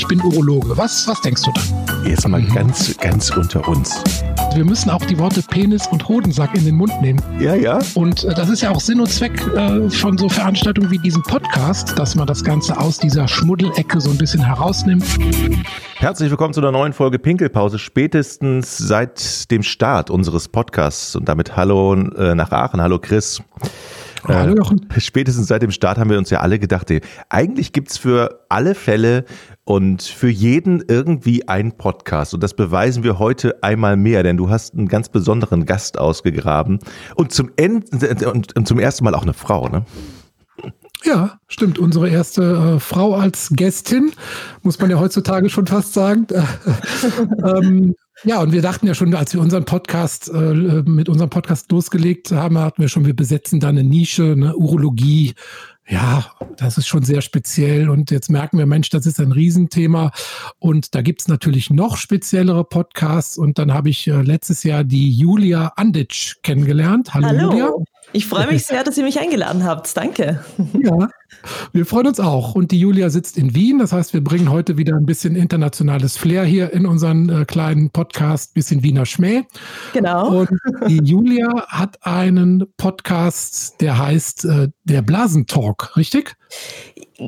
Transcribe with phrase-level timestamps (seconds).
[0.00, 0.78] ich bin Urologe.
[0.78, 2.06] Was, was denkst du dann?
[2.06, 4.02] Jetzt mal ganz, ganz unter uns.
[4.54, 7.20] Wir müssen auch die Worte Penis und Hodensack in den Mund nehmen.
[7.38, 7.80] Ja, ja.
[7.94, 11.22] Und äh, das ist ja auch Sinn und Zweck äh, von so Veranstaltungen wie diesem
[11.22, 15.04] Podcast, dass man das Ganze aus dieser Schmuddelecke so ein bisschen herausnimmt.
[15.96, 21.14] Herzlich willkommen zu einer neuen Folge Pinkelpause, spätestens seit dem Start unseres Podcasts.
[21.14, 22.80] Und damit hallo äh, nach Aachen.
[22.80, 23.42] Hallo Chris.
[24.28, 28.44] Äh, spätestens seit dem Start haben wir uns ja alle gedacht, ey, eigentlich gibt's für
[28.48, 29.24] alle Fälle
[29.64, 32.34] und für jeden irgendwie einen Podcast.
[32.34, 36.80] Und das beweisen wir heute einmal mehr, denn du hast einen ganz besonderen Gast ausgegraben.
[37.14, 37.86] Und zum, End
[38.24, 39.84] und, und zum ersten Mal auch eine Frau, ne?
[41.04, 41.78] Ja, stimmt.
[41.78, 44.12] Unsere erste äh, Frau als Gästin,
[44.62, 46.26] muss man ja heutzutage schon fast sagen.
[47.44, 51.72] ähm, ja, und wir dachten ja schon, als wir unseren Podcast äh, mit unserem Podcast
[51.72, 55.32] losgelegt haben, hatten wir schon, wir besetzen da eine Nische, eine Urologie.
[55.88, 56.26] Ja,
[56.58, 57.88] das ist schon sehr speziell.
[57.88, 60.12] Und jetzt merken wir, Mensch, das ist ein Riesenthema.
[60.58, 63.38] Und da gibt's natürlich noch speziellere Podcasts.
[63.38, 67.14] Und dann habe ich äh, letztes Jahr die Julia Anditsch kennengelernt.
[67.14, 67.50] Hallo, Hallo.
[67.50, 67.72] Julia.
[68.12, 69.96] Ich freue mich sehr, dass ihr mich eingeladen habt.
[69.96, 70.44] Danke.
[70.74, 71.08] Ja,
[71.72, 72.54] wir freuen uns auch.
[72.54, 73.78] Und die Julia sitzt in Wien.
[73.78, 77.90] Das heißt, wir bringen heute wieder ein bisschen internationales Flair hier in unseren äh, kleinen
[77.90, 79.42] Podcast, bisschen Wiener Schmäh.
[79.92, 80.40] Genau.
[80.40, 80.50] Und
[80.88, 86.36] die Julia hat einen Podcast, der heißt äh, der Blasentalk, richtig?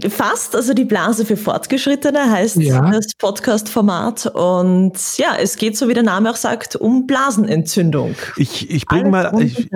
[0.08, 2.90] Fast, also die Blase für Fortgeschrittene heißt Ja.
[2.90, 4.26] das Podcast-Format.
[4.26, 8.14] Und ja, es geht, so wie der Name auch sagt, um Blasenentzündung.
[8.36, 9.70] Ich, ich bring Alles mal, ich,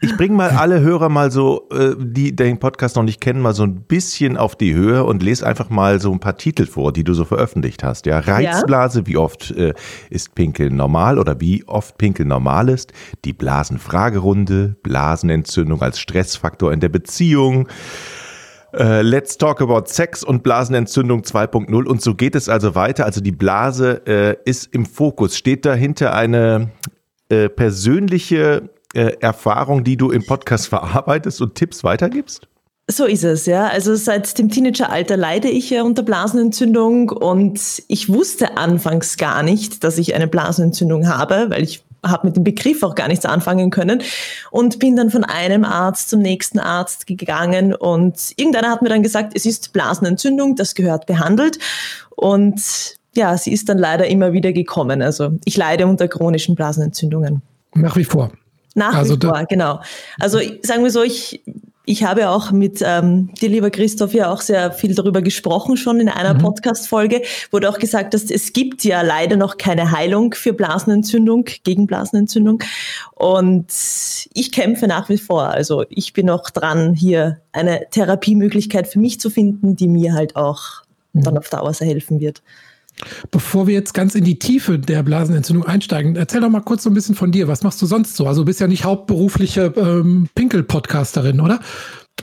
[0.00, 3.54] ich bring mal alle Hörer mal so, äh, die den Podcast noch nicht kennen, mal
[3.54, 6.92] so ein bisschen auf die Höhe und lese einfach mal so ein paar Titel vor,
[6.92, 8.06] die du so veröffentlicht hast.
[8.06, 9.74] Ja, Reizblase, wie oft äh,
[10.10, 12.92] ist Pinkeln normal oder wie oft Pinkeln normal ist?
[13.24, 17.68] Die Blasenfragerunde, Blasenentzündung als Stressfaktor in der Beziehung.
[18.72, 23.04] Äh, Let's Talk About Sex und Blasenentzündung 2.0 und so geht es also weiter.
[23.04, 25.36] Also die Blase äh, ist im Fokus.
[25.36, 26.70] Steht dahinter eine
[27.28, 32.48] äh, persönliche äh, Erfahrung, die du im Podcast verarbeitest und Tipps weitergibst?
[32.88, 33.68] So ist es, ja.
[33.68, 39.84] Also seit dem Teenageralter leide ich ja unter Blasenentzündung und ich wusste anfangs gar nicht,
[39.84, 43.70] dass ich eine Blasenentzündung habe, weil ich habe mit dem Begriff auch gar nichts anfangen
[43.70, 44.02] können
[44.50, 49.04] und bin dann von einem Arzt zum nächsten Arzt gegangen und irgendeiner hat mir dann
[49.04, 51.60] gesagt, es ist Blasenentzündung, das gehört behandelt
[52.10, 52.60] und
[53.14, 55.02] ja, sie ist dann leider immer wieder gekommen.
[55.02, 57.42] Also ich leide unter chronischen Blasenentzündungen.
[57.74, 58.32] Nach wie vor.
[58.74, 59.80] Nach Also wie vor, genau.
[60.18, 61.42] Also sagen wir so, ich,
[61.84, 65.98] ich habe auch mit ähm, dir, lieber Christoph, ja auch sehr viel darüber gesprochen schon
[65.98, 70.32] in einer Podcast-Folge, wo du auch gesagt hast, es gibt ja leider noch keine Heilung
[70.34, 72.62] für Blasenentzündung, gegen Blasenentzündung.
[73.14, 73.72] Und
[74.32, 75.48] ich kämpfe nach wie vor.
[75.48, 80.36] Also ich bin noch dran, hier eine Therapiemöglichkeit für mich zu finden, die mir halt
[80.36, 80.82] auch
[81.12, 82.42] dann auf Dauer sehr helfen wird.
[83.30, 86.90] Bevor wir jetzt ganz in die Tiefe der Blasenentzündung einsteigen, erzähl doch mal kurz so
[86.90, 87.48] ein bisschen von dir.
[87.48, 88.26] Was machst du sonst so?
[88.26, 91.60] Also du bist ja nicht hauptberufliche ähm, Pinkel-Podcasterin, oder?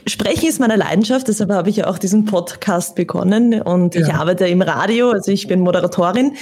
[0.06, 4.14] Sprechen ist meine Leidenschaft, deshalb habe ich ja auch diesen Podcast begonnen und ich Ja.
[4.20, 6.36] arbeite im Radio, also ich bin Moderatorin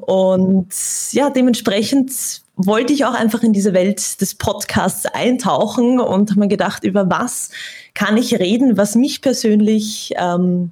[0.00, 0.68] und
[1.12, 2.10] ja, dementsprechend
[2.56, 7.08] wollte ich auch einfach in diese Welt des Podcasts eintauchen und habe mir gedacht, über
[7.10, 7.50] was
[7.94, 10.70] kann ich reden, was mich persönlich, ähm,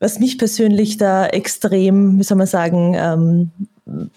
[0.00, 3.50] was mich persönlich da extrem, wie soll man sagen, ähm,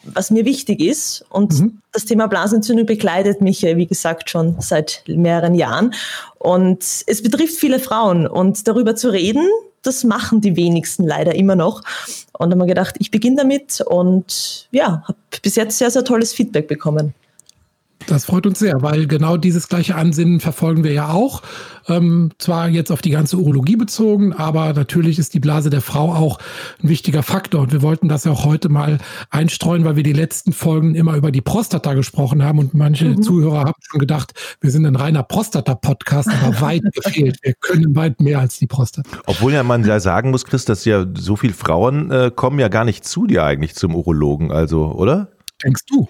[0.05, 1.25] was mir wichtig ist.
[1.29, 1.79] Und Mhm.
[1.91, 5.93] das Thema Blasenentzündung begleitet mich ja, wie gesagt, schon seit mehreren Jahren.
[6.39, 8.27] Und es betrifft viele Frauen.
[8.27, 9.47] Und darüber zu reden,
[9.81, 11.81] das machen die wenigsten leider immer noch.
[12.37, 16.05] Und da haben wir gedacht, ich beginne damit und ja, habe bis jetzt sehr, sehr
[16.05, 17.13] tolles Feedback bekommen.
[18.07, 21.41] Das freut uns sehr, weil genau dieses gleiche Ansinnen verfolgen wir ja auch.
[21.87, 26.13] Ähm, zwar jetzt auf die ganze Urologie bezogen, aber natürlich ist die Blase der Frau
[26.13, 26.39] auch
[26.81, 27.61] ein wichtiger Faktor.
[27.61, 28.99] Und wir wollten das ja auch heute mal
[29.29, 32.59] einstreuen, weil wir die letzten Folgen immer über die Prostata gesprochen haben.
[32.59, 37.37] Und manche Zuhörer haben schon gedacht, wir sind ein reiner Prostata-Podcast, aber weit gefehlt.
[37.41, 39.09] Wir können weit mehr als die Prostata.
[39.25, 42.69] Obwohl ja man ja sagen muss, Chris, dass ja so viele Frauen äh, kommen ja
[42.69, 45.27] gar nicht zu dir eigentlich zum Urologen, also, oder?
[45.63, 46.07] Denkst du?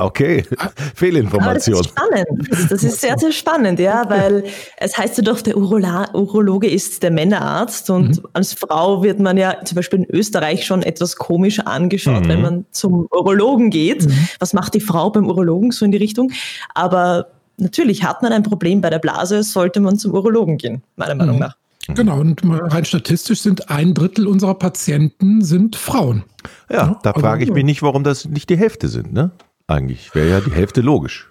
[0.00, 1.80] Okay, Aber das Fehlinformation.
[1.80, 2.26] ist spannend.
[2.48, 4.44] Das, das ist sehr, sehr spannend, ja, weil
[4.76, 9.36] es heißt ja doch, der Urola Urologe ist der Männerarzt und als Frau wird man
[9.36, 14.06] ja zum Beispiel in Österreich schon etwas komisch angeschaut, wenn man zum Urologen geht.
[14.38, 16.30] Was macht die Frau beim Urologen so in die Richtung?
[16.74, 21.16] Aber natürlich hat man ein Problem bei der Blase, sollte man zum Urologen gehen, meiner
[21.16, 21.56] Meinung nach.
[21.88, 26.22] Genau, und rein statistisch sind ein Drittel unserer Patienten sind Frauen.
[26.70, 29.32] Ja, da aber- frage ich mich nicht, warum das nicht die Hälfte sind, ne?
[29.68, 31.30] Eigentlich wäre ja die Hälfte logisch.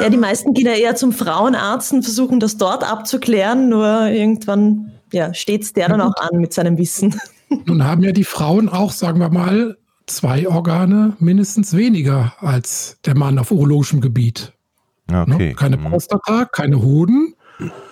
[0.00, 4.92] Ja, die meisten gehen ja eher zum Frauenarzt und versuchen das dort abzuklären, nur irgendwann
[5.12, 7.18] ja, steht der dann auch an mit seinem Wissen.
[7.64, 9.76] Nun haben ja die Frauen auch, sagen wir mal,
[10.06, 14.52] zwei Organe mindestens weniger als der Mann auf urologischem Gebiet.
[15.10, 15.48] Okay.
[15.48, 15.54] Ne?
[15.54, 15.84] Keine Mhm.
[15.86, 17.34] Prostata, keine Hoden.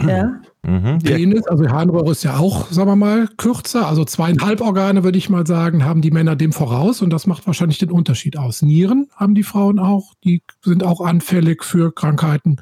[0.06, 0.40] Ja.
[0.62, 0.98] Mhm.
[0.98, 3.86] Penis, also Harnröhre ist ja auch, sagen wir mal, kürzer.
[3.86, 7.46] Also zweieinhalb Organe, würde ich mal sagen, haben die Männer dem voraus und das macht
[7.46, 8.62] wahrscheinlich den Unterschied aus.
[8.62, 12.56] Nieren haben die Frauen auch, die sind auch anfällig für Krankheiten.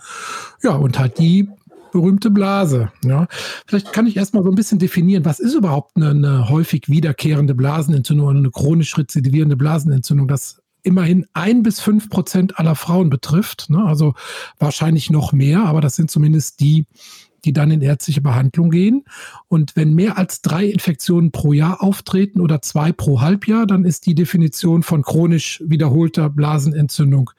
[0.62, 1.49] Ja, und halt die
[1.93, 2.91] berühmte Blase.
[3.05, 3.27] Ja.
[3.67, 7.55] Vielleicht kann ich erstmal so ein bisschen definieren, was ist überhaupt eine, eine häufig wiederkehrende
[7.55, 10.29] Blasenentzündung oder eine chronisch rezidivierende Blasenentzündung?
[10.29, 13.71] Das immerhin ein bis fünf Prozent aller Frauen betrifft.
[13.71, 13.85] Ne?
[13.85, 14.15] Also
[14.59, 16.87] wahrscheinlich noch mehr, aber das sind zumindest die,
[17.45, 19.05] die dann in ärztliche Behandlung gehen.
[19.49, 24.07] Und wenn mehr als drei Infektionen pro Jahr auftreten oder zwei pro Halbjahr, dann ist
[24.07, 27.31] die Definition von chronisch wiederholter Blasenentzündung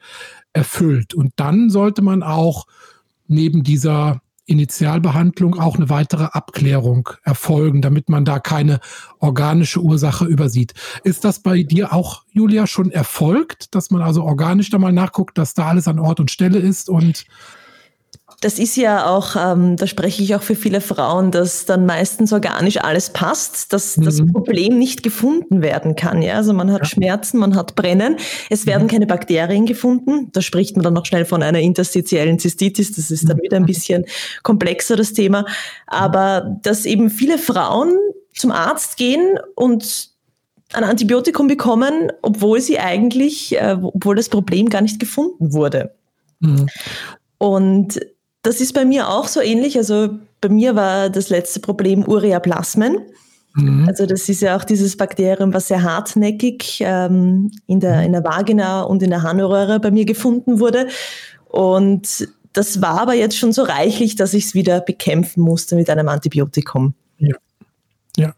[0.52, 1.14] erfüllt.
[1.14, 2.66] Und dann sollte man auch
[3.28, 8.80] neben dieser Initialbehandlung auch eine weitere Abklärung erfolgen, damit man da keine
[9.18, 10.74] organische Ursache übersieht.
[11.04, 15.36] Ist das bei dir auch, Julia, schon erfolgt, dass man also organisch da mal nachguckt,
[15.36, 17.26] dass da alles an Ort und Stelle ist und
[18.42, 22.34] Das ist ja auch, ähm, da spreche ich auch für viele Frauen, dass dann meistens
[22.34, 24.32] organisch alles passt, dass das Mhm.
[24.32, 26.20] Problem nicht gefunden werden kann.
[26.20, 26.34] Ja?
[26.34, 26.84] Also man hat Ja.
[26.84, 28.16] Schmerzen, man hat Brennen,
[28.50, 28.88] es werden Mhm.
[28.90, 30.28] keine Bakterien gefunden.
[30.32, 32.92] Da spricht man dann noch schnell von einer interstitiellen Zystitis.
[32.94, 33.42] Das ist dann Mhm.
[33.42, 34.04] wieder ein bisschen
[34.42, 35.46] komplexer, das Thema.
[35.86, 37.96] Aber dass eben viele Frauen
[38.34, 40.10] zum Arzt gehen und
[40.74, 45.94] ein Antibiotikum bekommen, obwohl sie eigentlich, äh, obwohl das Problem gar nicht gefunden wurde.
[46.40, 46.66] Mhm.
[47.38, 47.98] Und
[48.46, 49.76] das ist bei mir auch so ähnlich.
[49.76, 50.10] Also
[50.40, 52.98] bei mir war das letzte Problem Ureaplasmen.
[53.54, 53.88] Mhm.
[53.88, 58.22] Also das ist ja auch dieses Bakterium, was sehr hartnäckig ähm, in, der, in der
[58.22, 60.86] Vagina und in der Harnröhre bei mir gefunden wurde.
[61.46, 65.90] Und das war aber jetzt schon so reichlich, dass ich es wieder bekämpfen musste mit
[65.90, 66.94] einem Antibiotikum.
[67.18, 67.34] Ja.
[68.16, 68.34] Ja,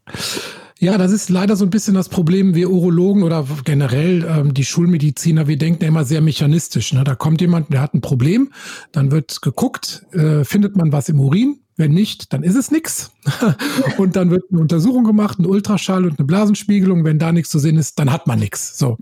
[0.97, 2.55] das ist leider so ein bisschen das Problem.
[2.55, 6.93] Wir Urologen oder generell ähm, die Schulmediziner, wir denken immer sehr mechanistisch.
[6.93, 7.03] Ne?
[7.03, 8.53] Da kommt jemand, der hat ein Problem,
[8.93, 11.61] dann wird geguckt, äh, findet man was im Urin.
[11.77, 13.13] Wenn nicht, dann ist es nichts.
[13.99, 17.05] und dann wird eine Untersuchung gemacht, ein Ultraschall und eine Blasenspiegelung.
[17.05, 18.77] Wenn da nichts zu sehen ist, dann hat man nichts.
[18.79, 18.97] So.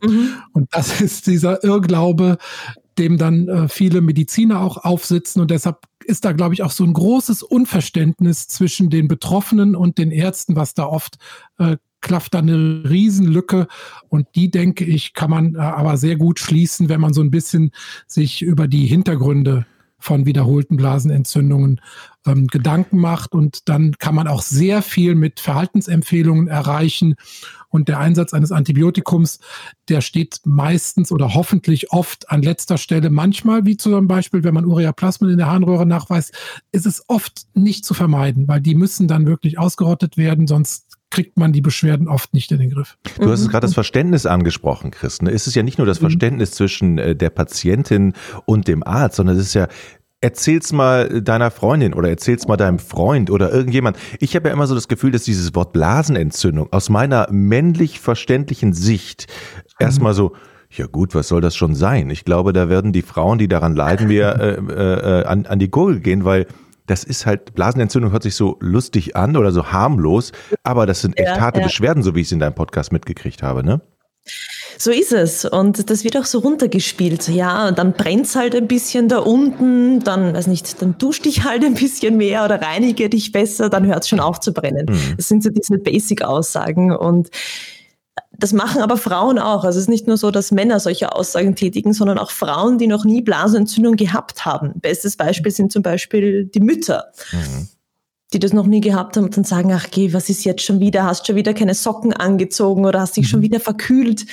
[0.52, 2.36] Und das ist dieser Irrglaube,
[2.98, 5.40] dem dann äh, viele Mediziner auch aufsitzen.
[5.40, 9.98] Und deshalb ist da, glaube ich, auch so ein großes Unverständnis zwischen den Betroffenen und
[9.98, 11.16] den Ärzten, was da oft
[11.58, 13.66] äh, klafft da eine Riesenlücke.
[14.08, 17.30] Und die, denke ich, kann man äh, aber sehr gut schließen, wenn man so ein
[17.30, 17.72] bisschen
[18.06, 19.66] sich über die Hintergründe
[20.06, 21.80] von wiederholten Blasenentzündungen
[22.26, 23.34] ähm, Gedanken macht.
[23.34, 27.16] Und dann kann man auch sehr viel mit Verhaltensempfehlungen erreichen.
[27.68, 29.40] Und der Einsatz eines Antibiotikums,
[29.88, 33.10] der steht meistens oder hoffentlich oft an letzter Stelle.
[33.10, 36.32] Manchmal, wie zum Beispiel, wenn man Ureaplasmen in der Harnröhre nachweist,
[36.70, 41.38] ist es oft nicht zu vermeiden, weil die müssen dann wirklich ausgerottet werden, sonst kriegt
[41.38, 42.98] man die Beschwerden oft nicht in den Griff.
[43.18, 45.22] Du hast es gerade das Verständnis angesprochen, Chris.
[45.22, 45.30] Ne?
[45.30, 48.12] Es ist ja nicht nur das Verständnis zwischen äh, der Patientin
[48.44, 49.68] und dem Arzt, sondern es ist ja
[50.22, 53.98] Erzähl's mal deiner Freundin oder erzähl's mal deinem Freund oder irgendjemand.
[54.18, 58.72] Ich habe ja immer so das Gefühl, dass dieses Wort Blasenentzündung aus meiner männlich verständlichen
[58.72, 59.26] Sicht
[59.78, 60.32] erstmal so,
[60.70, 62.08] ja gut, was soll das schon sein?
[62.08, 65.70] Ich glaube, da werden die Frauen, die daran leiden, mir äh, äh, an, an die
[65.70, 66.46] Gurgel gehen, weil
[66.86, 71.18] das ist halt, Blasenentzündung hört sich so lustig an oder so harmlos, aber das sind
[71.18, 71.66] echt Ja, harte ja.
[71.66, 73.80] Beschwerden, so wie ich es in deinem Podcast mitgekriegt habe, ne?
[74.78, 75.44] So ist es.
[75.44, 77.28] Und das wird auch so runtergespielt.
[77.28, 81.44] Ja, und dann brennt's halt ein bisschen da unten, dann, weiß nicht, dann dusch dich
[81.44, 84.86] halt ein bisschen mehr oder reinige dich besser, dann hört's schon auf zu brennen.
[84.88, 85.14] Mhm.
[85.16, 86.94] Das sind so diese Basic-Aussagen.
[86.94, 87.30] Und
[88.38, 89.64] das machen aber Frauen auch.
[89.64, 92.86] Also es ist nicht nur so, dass Männer solche Aussagen tätigen, sondern auch Frauen, die
[92.86, 94.72] noch nie Blasenentzündung gehabt haben.
[94.80, 97.68] Bestes Beispiel sind zum Beispiel die Mütter Mhm.
[98.32, 100.80] die das noch nie gehabt haben und dann sagen, ach geh, was ist jetzt schon
[100.80, 101.04] wieder?
[101.04, 104.26] Hast schon wieder keine Socken angezogen oder hast dich schon wieder verkühlt?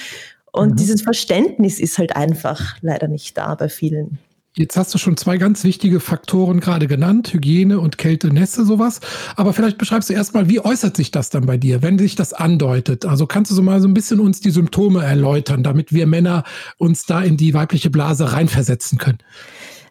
[0.51, 0.75] Und Mhm.
[0.77, 4.17] dieses Verständnis ist halt einfach leider nicht da bei vielen.
[4.55, 8.99] Jetzt hast du schon zwei ganz wichtige Faktoren gerade genannt, Hygiene und Kälte, Nässe, sowas.
[9.35, 12.33] Aber vielleicht beschreibst du erstmal, wie äußert sich das dann bei dir, wenn sich das
[12.33, 13.03] andeutet?
[13.05, 16.43] Also kannst du so mal so ein bisschen uns die Symptome erläutern, damit wir Männer
[16.77, 19.17] uns da in die weibliche Blase reinversetzen können?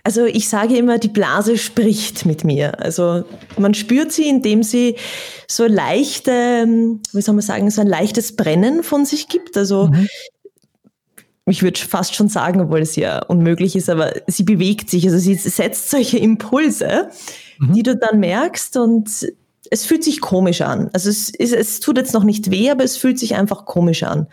[0.05, 2.81] Also ich sage immer, die Blase spricht mit mir.
[2.81, 3.25] Also
[3.57, 4.97] man spürt sie, indem sie
[5.49, 9.57] so leichte, ähm, wie soll man sagen, so ein leichtes Brennen von sich gibt.
[9.57, 10.09] Also Mhm.
[11.47, 15.07] Ich würde fast schon sagen, obwohl es ja unmöglich ist, aber sie bewegt sich.
[15.07, 17.11] Also sie setzt solche Impulse,
[17.59, 17.73] Mhm.
[17.75, 19.09] die du dann merkst und
[19.71, 20.91] es fühlt sich komisch an.
[20.93, 24.03] Also es, ist, es tut jetzt noch nicht weh, aber es fühlt sich einfach komisch
[24.03, 24.27] an.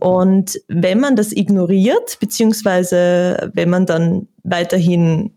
[0.00, 5.32] Und wenn man das ignoriert, beziehungsweise wenn man dann weiterhin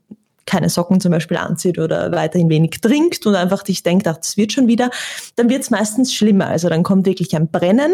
[0.46, 4.36] keine Socken zum Beispiel anzieht oder weiterhin wenig trinkt und einfach dich denkt, ach, das
[4.36, 4.90] wird schon wieder,
[5.36, 6.48] dann wird es meistens schlimmer.
[6.48, 7.94] Also dann kommt wirklich ein Brennen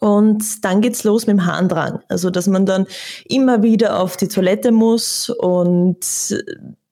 [0.00, 2.00] und dann geht's los mit dem Harndrang.
[2.08, 2.86] Also, dass man dann
[3.28, 6.04] immer wieder auf die Toilette muss und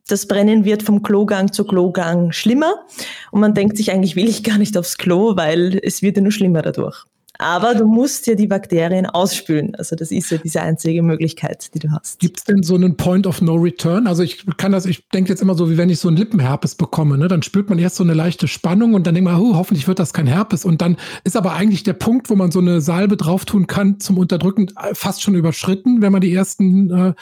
[0.09, 2.87] das Brennen wird vom Klogang zu Klogang schlimmer.
[3.33, 6.23] Und man denkt sich, eigentlich will ich gar nicht aufs Klo, weil es wird ja
[6.23, 7.05] nur schlimmer dadurch.
[7.39, 9.75] Aber du musst ja die Bakterien ausspülen.
[9.77, 12.19] Also das ist ja diese einzige Möglichkeit, die du hast.
[12.19, 14.07] Gibt es denn so einen Point of No Return?
[14.07, 16.75] Also ich kann das, ich denke jetzt immer so, wie wenn ich so einen Lippenherpes
[16.75, 17.29] bekomme, ne?
[17.29, 19.99] dann spürt man erst so eine leichte Spannung und dann denkt man, oh, hoffentlich wird
[19.99, 20.65] das kein Herpes.
[20.65, 24.01] Und dann ist aber eigentlich der Punkt, wo man so eine Salbe drauf tun kann
[24.01, 27.15] zum Unterdrücken, fast schon überschritten, wenn man die ersten äh,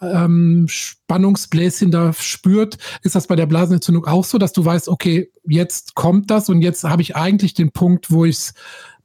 [0.00, 5.30] ähm, Spannungsbläschen da spürt, ist das bei der Blasenentzündung auch so, dass du weißt, okay,
[5.46, 8.54] jetzt kommt das und jetzt habe ich eigentlich den Punkt, wo ich es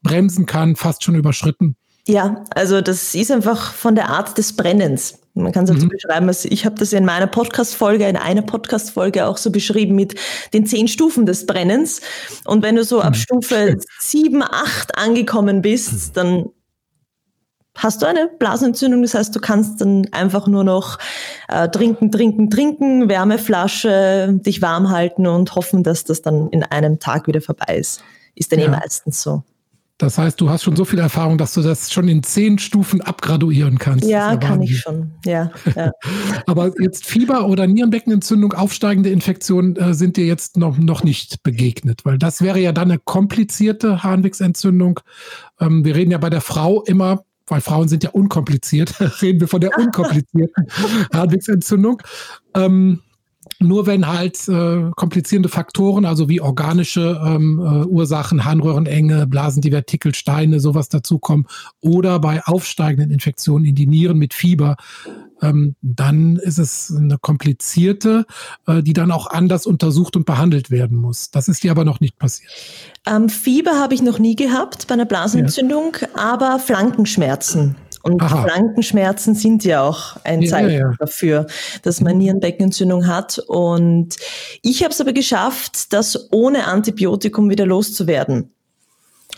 [0.01, 1.75] bremsen kann, fast schon überschritten.
[2.07, 5.19] Ja, also das ist einfach von der Art des Brennens.
[5.35, 5.89] Man kann es auch so mhm.
[5.89, 10.15] beschreiben, also ich habe das in meiner Podcast-Folge, in einer Podcast-Folge auch so beschrieben mit
[10.53, 12.01] den zehn Stufen des Brennens.
[12.45, 13.19] Und wenn du so ab mhm.
[13.19, 16.13] Stufe sieben, acht angekommen bist, mhm.
[16.13, 16.45] dann
[17.75, 19.01] hast du eine Blasenentzündung.
[19.03, 20.97] Das heißt, du kannst dann einfach nur noch
[21.47, 26.99] äh, trinken, trinken, trinken, Wärmeflasche, dich warm halten und hoffen, dass das dann in einem
[26.99, 28.03] Tag wieder vorbei ist.
[28.35, 28.67] Ist dann eh ja.
[28.69, 29.43] eh meistens so.
[29.99, 33.01] Das heißt, du hast schon so viel Erfahrung, dass du das schon in zehn Stufen
[33.01, 34.05] abgraduieren kannst.
[34.05, 35.11] Ja, kann ich schon.
[35.25, 35.91] Ja, ja.
[36.47, 42.05] Aber jetzt Fieber oder Nierenbeckenentzündung, aufsteigende Infektionen äh, sind dir jetzt noch, noch nicht begegnet,
[42.05, 45.01] weil das wäre ja dann eine komplizierte Harnwegsentzündung.
[45.59, 49.49] Ähm, wir reden ja bei der Frau immer, weil Frauen sind ja unkompliziert, reden wir
[49.49, 50.65] von der unkomplizierten
[51.13, 52.01] Harnwegsentzündung.
[52.55, 53.01] Ähm,
[53.59, 60.59] nur wenn halt äh, komplizierende Faktoren, also wie organische ähm, äh, Ursachen, Harnröhrenenge, Blasendivertikel, Steine,
[60.59, 61.45] sowas dazukommen,
[61.81, 64.77] oder bei aufsteigenden Infektionen in die Nieren mit Fieber,
[65.41, 68.25] ähm, dann ist es eine komplizierte,
[68.65, 71.31] äh, die dann auch anders untersucht und behandelt werden muss.
[71.31, 72.51] Das ist dir aber noch nicht passiert.
[73.05, 76.07] Ähm, Fieber habe ich noch nie gehabt bei einer Blasenentzündung, ja.
[76.15, 77.75] aber Flankenschmerzen.
[78.03, 78.43] Und Aha.
[78.43, 80.93] Flankenschmerzen sind ja auch ein Zeichen ja, ja.
[80.99, 81.47] dafür,
[81.83, 82.19] dass man mhm.
[82.19, 83.39] Nierenbeckenentzündung hat.
[83.39, 84.15] Und
[84.61, 88.53] ich habe es aber geschafft, das ohne Antibiotikum wieder loszuwerden.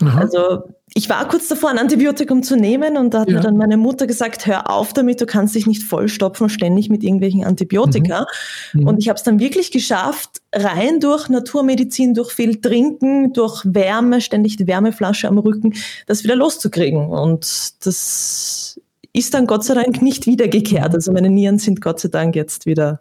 [0.00, 0.20] Aha.
[0.20, 0.62] Also
[0.94, 3.36] ich war kurz davor, ein Antibiotikum zu nehmen und da hat ja.
[3.36, 7.02] mir dann meine Mutter gesagt, hör auf damit, du kannst dich nicht vollstopfen ständig mit
[7.02, 8.26] irgendwelchen Antibiotika.
[8.72, 8.80] Mhm.
[8.80, 8.88] Mhm.
[8.88, 14.20] Und ich habe es dann wirklich geschafft, rein durch Naturmedizin, durch viel Trinken, durch Wärme,
[14.20, 15.74] ständig die Wärmeflasche am Rücken,
[16.06, 17.08] das wieder loszukriegen.
[17.08, 18.78] Und das
[19.14, 20.94] ist dann Gott sei Dank nicht wiedergekehrt.
[20.94, 23.00] Also meine Nieren sind Gott sei Dank jetzt wieder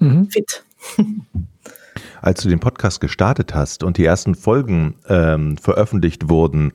[0.00, 0.28] mhm.
[0.30, 0.64] fit.
[2.26, 6.72] Als du den Podcast gestartet hast und die ersten Folgen ähm, veröffentlicht wurden,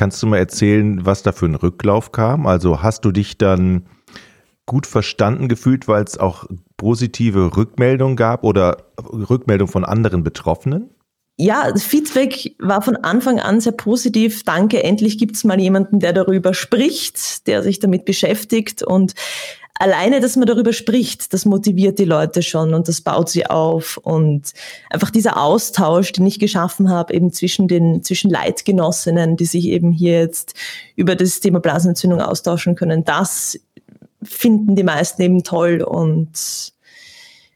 [0.00, 2.46] Kannst du mal erzählen, was da für ein Rücklauf kam?
[2.46, 3.84] Also hast du dich dann
[4.64, 6.46] gut verstanden gefühlt, weil es auch
[6.78, 10.88] positive Rückmeldungen gab oder Rückmeldungen von anderen Betroffenen?
[11.36, 14.42] Ja, Feedback war von Anfang an sehr positiv.
[14.44, 18.82] Danke, endlich gibt es mal jemanden, der darüber spricht, der sich damit beschäftigt.
[18.82, 19.14] Und
[19.80, 23.96] alleine, dass man darüber spricht, das motiviert die Leute schon und das baut sie auf.
[23.96, 24.52] Und
[24.90, 29.90] einfach dieser Austausch, den ich geschaffen habe, eben zwischen den, zwischen Leitgenossinnen, die sich eben
[29.90, 30.54] hier jetzt
[30.96, 33.58] über das Thema Blasenentzündung austauschen können, das
[34.22, 36.74] finden die meisten eben toll und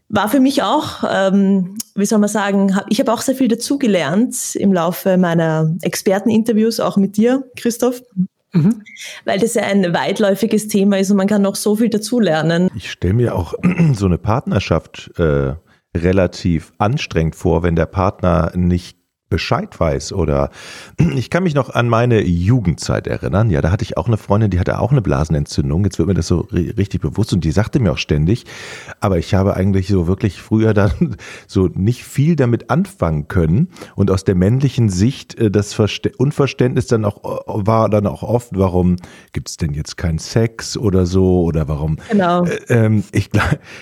[0.09, 3.49] war für mich auch, ähm, wie soll man sagen, hab, ich habe auch sehr viel
[3.49, 8.02] dazugelernt im Laufe meiner Experteninterviews, auch mit dir, Christoph.
[8.55, 8.83] Mhm.
[9.25, 12.71] Weil das ja ein weitläufiges Thema ist und man kann noch so viel dazulernen.
[12.75, 13.55] Ich stelle mir auch
[13.93, 15.55] so eine Partnerschaft äh,
[15.97, 18.99] relativ anstrengend vor, wenn der Partner nicht
[19.35, 20.50] Bescheid weiß oder
[21.17, 23.50] ich kann mich noch an meine Jugendzeit erinnern.
[23.50, 25.83] Ja, da hatte ich auch eine Freundin, die hatte auch eine Blasenentzündung.
[25.83, 28.45] Jetzt wird mir das so richtig bewusst und die sagte mir auch ständig,
[29.00, 31.17] aber ich habe eigentlich so wirklich früher dann
[31.49, 35.76] so nicht viel damit anfangen können und aus der männlichen Sicht äh, das
[36.19, 38.97] Unverständnis dann auch war dann auch oft, warum
[39.33, 41.99] gibt es denn jetzt keinen Sex oder so oder warum?
[42.09, 42.45] Genau.
[42.45, 43.31] Äh, ähm, ich,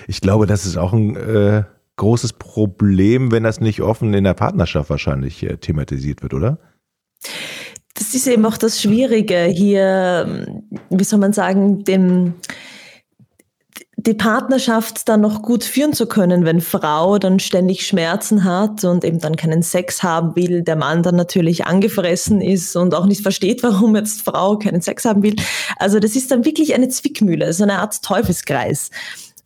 [0.08, 1.64] ich glaube, das ist auch ein äh,
[1.96, 6.58] großes Problem, wenn das nicht offen in der Partnerschaft wahrscheinlich äh, thematisiert wird, oder?
[7.94, 10.46] Das ist eben auch das Schwierige hier,
[10.90, 12.34] wie soll man sagen, dem,
[13.96, 19.04] die Partnerschaft dann noch gut führen zu können, wenn Frau dann ständig Schmerzen hat und
[19.04, 23.22] eben dann keinen Sex haben will, der Mann dann natürlich angefressen ist und auch nicht
[23.22, 25.36] versteht, warum jetzt Frau keinen Sex haben will.
[25.76, 28.90] Also das ist dann wirklich eine Zwickmühle, so eine Art Teufelskreis.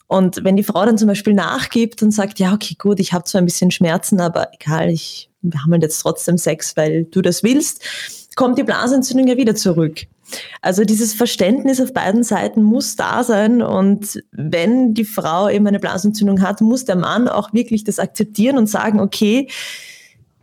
[0.08, 3.24] Und wenn die Frau dann zum Beispiel nachgibt und sagt, ja, okay, gut, ich habe
[3.24, 7.22] zwar ein bisschen Schmerzen, aber egal, ich, wir haben halt jetzt trotzdem Sex, weil du
[7.22, 7.82] das willst,
[8.36, 10.06] kommt die Blasenentzündung ja wieder zurück.
[10.60, 15.78] Also dieses Verständnis auf beiden Seiten muss da sein und wenn die Frau eben eine
[15.78, 19.48] Blasenentzündung hat, muss der Mann auch wirklich das akzeptieren und sagen, okay,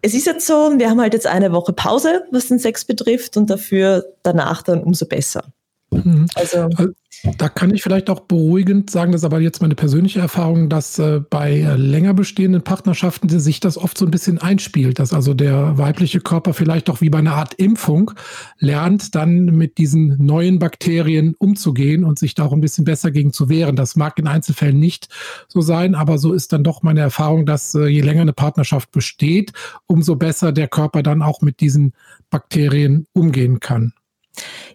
[0.02, 3.38] es ist jetzt so, wir haben halt jetzt eine Woche Pause, was den Sex betrifft
[3.38, 5.46] und dafür danach dann umso besser.
[5.94, 6.28] Mhm.
[6.36, 6.70] Also,
[7.38, 11.00] da kann ich vielleicht auch beruhigend sagen, das ist aber jetzt meine persönliche Erfahrung, dass
[11.00, 15.34] äh, bei äh, länger bestehenden Partnerschaften sich das oft so ein bisschen einspielt, dass also
[15.34, 18.12] der weibliche Körper vielleicht auch wie bei einer Art Impfung
[18.60, 23.32] lernt, dann mit diesen neuen Bakterien umzugehen und sich da auch ein bisschen besser gegen
[23.32, 23.78] zu wehren.
[23.78, 25.08] Das mag in Einzelfällen nicht
[25.48, 28.92] so sein, aber so ist dann doch meine Erfahrung, dass äh, je länger eine Partnerschaft
[28.92, 29.54] besteht,
[29.88, 31.94] umso besser der Körper dann auch mit diesen
[32.30, 33.94] Bakterien umgehen kann.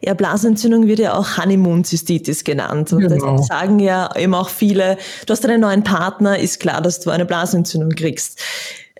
[0.00, 2.92] Ja, Blasenentzündung wird ja auch Honeymoon-Zystitis genannt.
[2.92, 3.36] Und genau.
[3.36, 4.96] das sagen ja eben auch viele,
[5.26, 8.40] du hast einen neuen Partner, ist klar, dass du eine Blasenentzündung kriegst.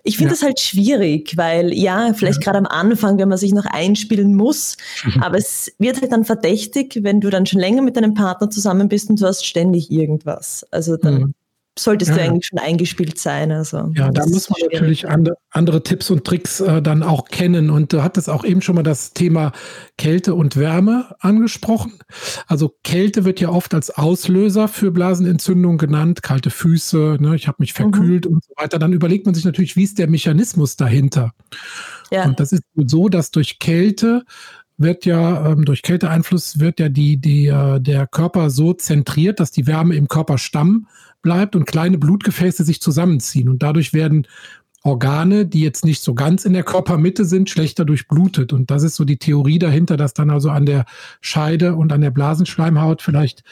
[0.03, 0.35] Ich finde ja.
[0.35, 2.51] das halt schwierig, weil ja, vielleicht ja.
[2.51, 5.21] gerade am Anfang, wenn man sich noch einspielen muss, mhm.
[5.21, 8.87] aber es wird halt dann verdächtig, wenn du dann schon länger mit deinem Partner zusammen
[8.87, 10.65] bist und du hast ständig irgendwas.
[10.71, 11.33] Also dann mhm
[11.83, 13.51] solltest ja, du eigentlich schon eingespielt sein.
[13.51, 14.73] Also, ja, da muss man schwierig.
[14.73, 17.69] natürlich andere, andere Tipps und Tricks äh, dann auch kennen.
[17.69, 19.51] Und du hattest auch eben schon mal das Thema
[19.97, 21.93] Kälte und Wärme angesprochen.
[22.47, 27.57] Also Kälte wird ja oft als Auslöser für Blasenentzündung genannt, kalte Füße, ne, ich habe
[27.59, 28.35] mich verkühlt mhm.
[28.35, 28.79] und so weiter.
[28.79, 31.33] Dann überlegt man sich natürlich, wie ist der Mechanismus dahinter?
[32.11, 32.25] Ja.
[32.25, 34.23] Und das ist so, dass durch Kälte
[34.79, 39.51] wird ja ähm, durch Kälteeinfluss wird ja die, die, äh, der Körper so zentriert, dass
[39.51, 40.87] die Wärme im Körperstamm
[41.21, 43.49] bleibt und kleine Blutgefäße sich zusammenziehen.
[43.49, 44.27] Und dadurch werden
[44.83, 48.53] Organe, die jetzt nicht so ganz in der Körpermitte sind, schlechter durchblutet.
[48.53, 50.85] Und das ist so die Theorie dahinter, dass dann also an der
[51.19, 53.43] Scheide und an der Blasenschleimhaut vielleicht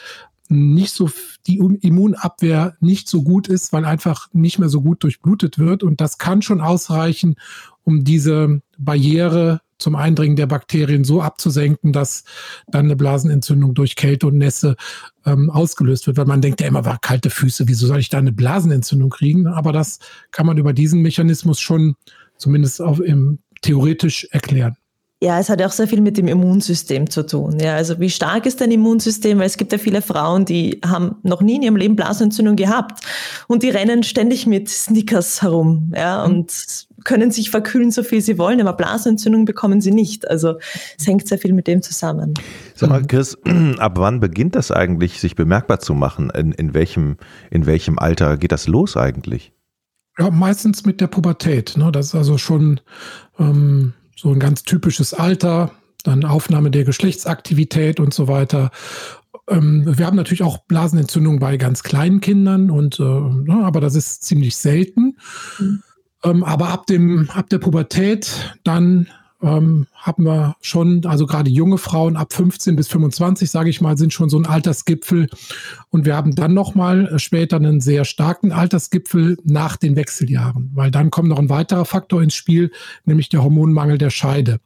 [0.50, 1.10] nicht so
[1.46, 5.84] die Immunabwehr nicht so gut ist, weil einfach nicht mehr so gut durchblutet wird.
[5.84, 7.36] Und das kann schon ausreichen,
[7.84, 12.24] um diese Barriere zum Eindringen der Bakterien so abzusenken, dass
[12.68, 14.76] dann eine Blasenentzündung durch Kälte und Nässe
[15.26, 16.18] ähm, ausgelöst wird.
[16.18, 19.48] Weil man denkt ja immer, war kalte Füße, wieso soll ich da eine Blasenentzündung kriegen?
[19.48, 20.00] Aber das
[20.32, 21.96] kann man über diesen Mechanismus schon
[22.38, 24.76] zumindest auch im, theoretisch erklären.
[25.20, 27.60] Ja, es hat auch sehr viel mit dem Immunsystem zu tun.
[27.60, 29.40] Ja, also wie stark ist dein Immunsystem?
[29.40, 33.04] Weil es gibt ja viele Frauen, die haben noch nie in ihrem Leben Blasenentzündung gehabt
[33.48, 38.38] und die rennen ständig mit Snickers herum, ja, und können sich verkühlen, so viel sie
[38.38, 40.30] wollen, aber Blasenentzündung bekommen sie nicht.
[40.30, 40.60] Also
[41.00, 42.34] es hängt sehr viel mit dem zusammen.
[42.76, 43.38] Sag mal, Chris,
[43.78, 46.30] ab wann beginnt das eigentlich, sich bemerkbar zu machen?
[46.32, 47.16] In, in, welchem,
[47.50, 49.54] in welchem Alter geht das los eigentlich?
[50.20, 51.78] Ja, meistens mit der Pubertät.
[51.78, 51.94] Ne?
[51.94, 52.82] Das ist also schon
[53.40, 55.72] ähm, so ein ganz typisches Alter,
[56.04, 58.70] dann Aufnahme der Geschlechtsaktivität und so weiter.
[59.48, 63.96] Ähm, wir haben natürlich auch Blasenentzündungen bei ganz kleinen Kindern und äh, ne, aber das
[63.96, 65.16] ist ziemlich selten.
[65.58, 65.84] Mhm.
[66.28, 69.08] Ähm, aber ab dem ab der Pubertät dann
[69.42, 73.98] ähm, haben wir schon, also gerade junge Frauen ab 15 bis 25, sage ich mal,
[73.98, 75.30] sind schon so ein Altersgipfel.
[75.90, 80.90] Und wir haben dann nochmal äh, später einen sehr starken Altersgipfel nach den Wechseljahren, weil
[80.90, 82.72] dann kommt noch ein weiterer Faktor ins Spiel,
[83.06, 84.60] nämlich der Hormonmangel der Scheide.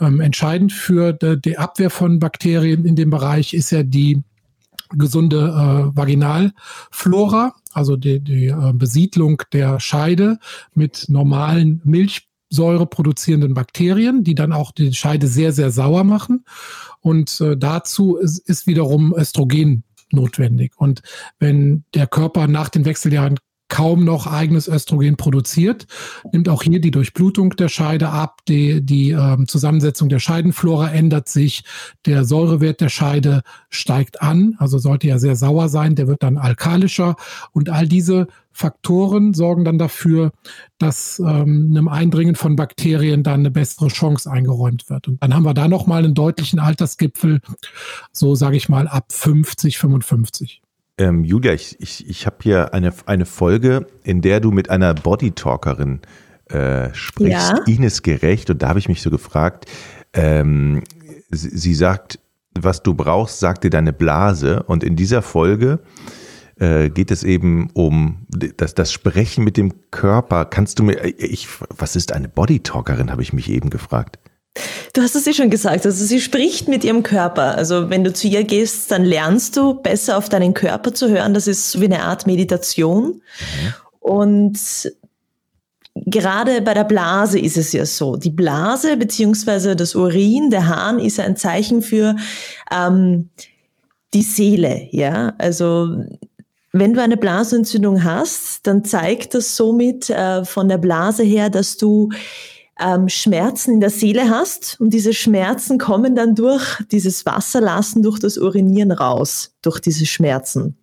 [0.00, 4.22] Ähm, entscheidend für de, die Abwehr von Bakterien in dem Bereich ist ja die
[4.96, 10.38] gesunde äh, Vaginalflora, also die, die äh, Besiedlung der Scheide
[10.74, 16.44] mit normalen Milch Säure produzierenden Bakterien, die dann auch die Scheide sehr, sehr sauer machen.
[17.00, 20.72] Und äh, dazu ist, ist wiederum Östrogen notwendig.
[20.76, 21.02] Und
[21.38, 25.86] wenn der Körper nach den Wechseljahren kaum noch eigenes Östrogen produziert,
[26.32, 31.28] nimmt auch hier die Durchblutung der Scheide ab, die, die ähm, Zusammensetzung der Scheidenflora ändert
[31.28, 31.64] sich,
[32.06, 36.36] der Säurewert der Scheide steigt an, also sollte ja sehr sauer sein, der wird dann
[36.36, 37.16] alkalischer
[37.52, 40.32] und all diese Faktoren sorgen dann dafür,
[40.78, 45.08] dass ähm, einem Eindringen von Bakterien dann eine bessere Chance eingeräumt wird.
[45.08, 47.40] Und dann haben wir da nochmal einen deutlichen Altersgipfel,
[48.12, 50.63] so sage ich mal ab 50, 55.
[50.96, 54.94] Ähm, Julia, ich, ich, ich habe hier eine, eine Folge, in der du mit einer
[54.94, 56.00] Bodytalkerin
[56.46, 57.64] äh, sprichst, ja.
[57.66, 59.66] Ines Gerecht, und da habe ich mich so gefragt,
[60.12, 60.84] ähm,
[61.30, 62.20] sie, sie, sagt,
[62.56, 64.62] was du brauchst, sagt dir deine Blase.
[64.62, 65.80] Und in dieser Folge
[66.56, 70.44] äh, geht es eben um das, das Sprechen mit dem Körper.
[70.44, 74.18] Kannst du mir, ich, was ist eine Bodytalkerin, habe ich mich eben gefragt.
[74.92, 77.56] Du hast es eh schon gesagt, also sie spricht mit ihrem Körper.
[77.56, 81.34] Also wenn du zu ihr gehst, dann lernst du besser auf deinen Körper zu hören.
[81.34, 83.04] Das ist wie eine Art Meditation.
[83.06, 83.74] Mhm.
[83.98, 84.58] Und
[85.94, 88.16] gerade bei der Blase ist es ja so.
[88.16, 92.14] Die Blase beziehungsweise das Urin, der Hahn ist ein Zeichen für
[92.70, 93.30] ähm,
[94.12, 94.88] die Seele.
[94.92, 95.88] Ja, also
[96.72, 101.76] wenn du eine Blasenentzündung hast, dann zeigt das somit äh, von der Blase her, dass
[101.76, 102.10] du
[102.80, 108.18] ähm, Schmerzen in der Seele hast und diese Schmerzen kommen dann durch dieses Wasserlassen, durch
[108.18, 110.76] das Urinieren raus, durch diese Schmerzen.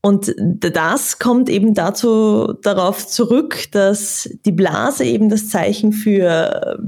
[0.00, 6.78] Und das kommt eben dazu, darauf zurück, dass die Blase eben das Zeichen für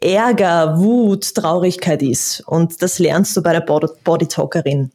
[0.00, 2.44] Ärger, Wut, Traurigkeit ist.
[2.46, 3.62] Und das lernst du bei der
[4.04, 4.92] Bodytalkerin.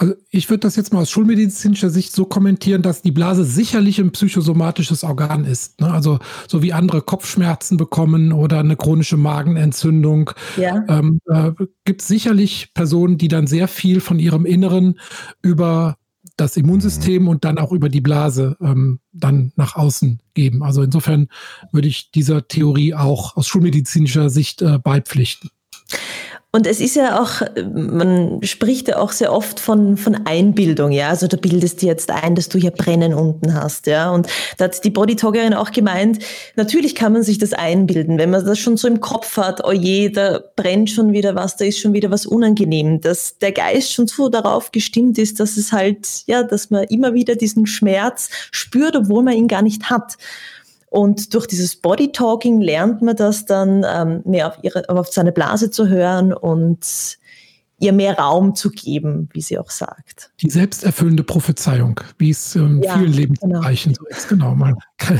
[0.00, 4.00] Also ich würde das jetzt mal aus schulmedizinischer Sicht so kommentieren, dass die Blase sicherlich
[4.00, 5.78] ein psychosomatisches Organ ist.
[5.82, 5.92] Ne?
[5.92, 10.30] Also so wie andere Kopfschmerzen bekommen oder eine chronische Magenentzündung.
[10.56, 10.82] Ja.
[10.88, 11.52] Ähm, äh,
[11.84, 14.98] gibt es sicherlich Personen, die dann sehr viel von ihrem Inneren
[15.42, 15.98] über
[16.38, 20.62] das Immunsystem und dann auch über die Blase ähm, dann nach außen geben.
[20.62, 21.28] Also insofern
[21.72, 25.50] würde ich dieser Theorie auch aus schulmedizinischer Sicht äh, beipflichten.
[26.52, 31.08] Und es ist ja auch, man spricht ja auch sehr oft von, von Einbildung, ja.
[31.08, 34.10] Also du bildest dir jetzt ein, dass du hier Brennen unten hast, ja.
[34.10, 34.26] Und
[34.58, 36.18] da hat die Bodytalkerin auch gemeint,
[36.56, 39.70] natürlich kann man sich das einbilden, wenn man das schon so im Kopf hat, oh
[39.70, 43.92] je, da brennt schon wieder was, da ist schon wieder was unangenehm, dass der Geist
[43.92, 48.28] schon so darauf gestimmt ist, dass es halt, ja, dass man immer wieder diesen Schmerz
[48.50, 50.16] spürt, obwohl man ihn gar nicht hat.
[50.90, 55.32] Und durch dieses Body Talking lernt man das dann, ähm, mehr auf, ihre, auf seine
[55.32, 57.18] Blase zu hören und
[57.78, 60.32] ihr mehr Raum zu geben, wie sie auch sagt.
[60.40, 64.04] Die selbsterfüllende Prophezeiung, wie es in ja, vielen Lebensbereichen genau.
[64.10, 64.28] so ist.
[64.28, 64.54] Genau.
[64.54, 64.74] Mal.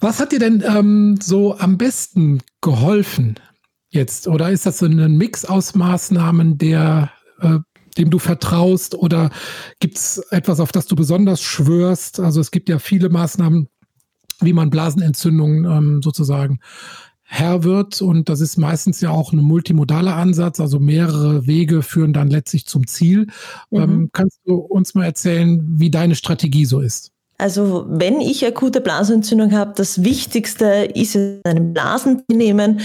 [0.00, 3.40] Was hat dir denn ähm, so am besten geholfen
[3.88, 4.28] jetzt?
[4.28, 7.58] Oder ist das so ein Mix aus Maßnahmen, der äh,
[7.96, 8.94] dem du vertraust?
[8.94, 9.30] Oder
[9.80, 12.20] gibt es etwas, auf das du besonders schwörst?
[12.20, 13.68] Also es gibt ja viele Maßnahmen,
[14.40, 16.60] wie man Blasenentzündungen ähm, sozusagen
[17.22, 18.00] Herr wird.
[18.02, 22.66] Und das ist meistens ja auch ein multimodaler Ansatz, also mehrere Wege führen dann letztlich
[22.66, 23.26] zum Ziel.
[23.70, 23.80] Mhm.
[23.80, 27.10] Ähm, kannst du uns mal erzählen, wie deine Strategie so ist?
[27.36, 32.80] Also wenn ich akute Blasenentzündung habe, das Wichtigste ist einen Blasentee nehmen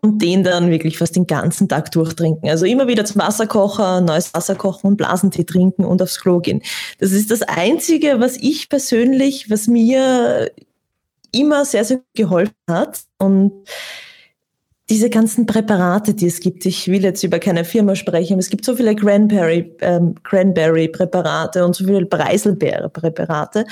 [0.00, 2.50] und den dann wirklich fast den ganzen Tag durchtrinken.
[2.50, 6.62] Also immer wieder zum Wasserkocher, neues Wasser kochen und Blasentee trinken und aufs Klo gehen.
[6.98, 10.50] Das ist das Einzige, was ich persönlich, was mir
[11.32, 13.00] immer sehr, sehr geholfen hat.
[13.18, 13.52] Und
[14.88, 18.50] diese ganzen Präparate, die es gibt, ich will jetzt über keine Firma sprechen, aber es
[18.50, 23.64] gibt so viele Cranberry, ähm, Cranberry-Präparate und so viele Preiselbeere-Präparate.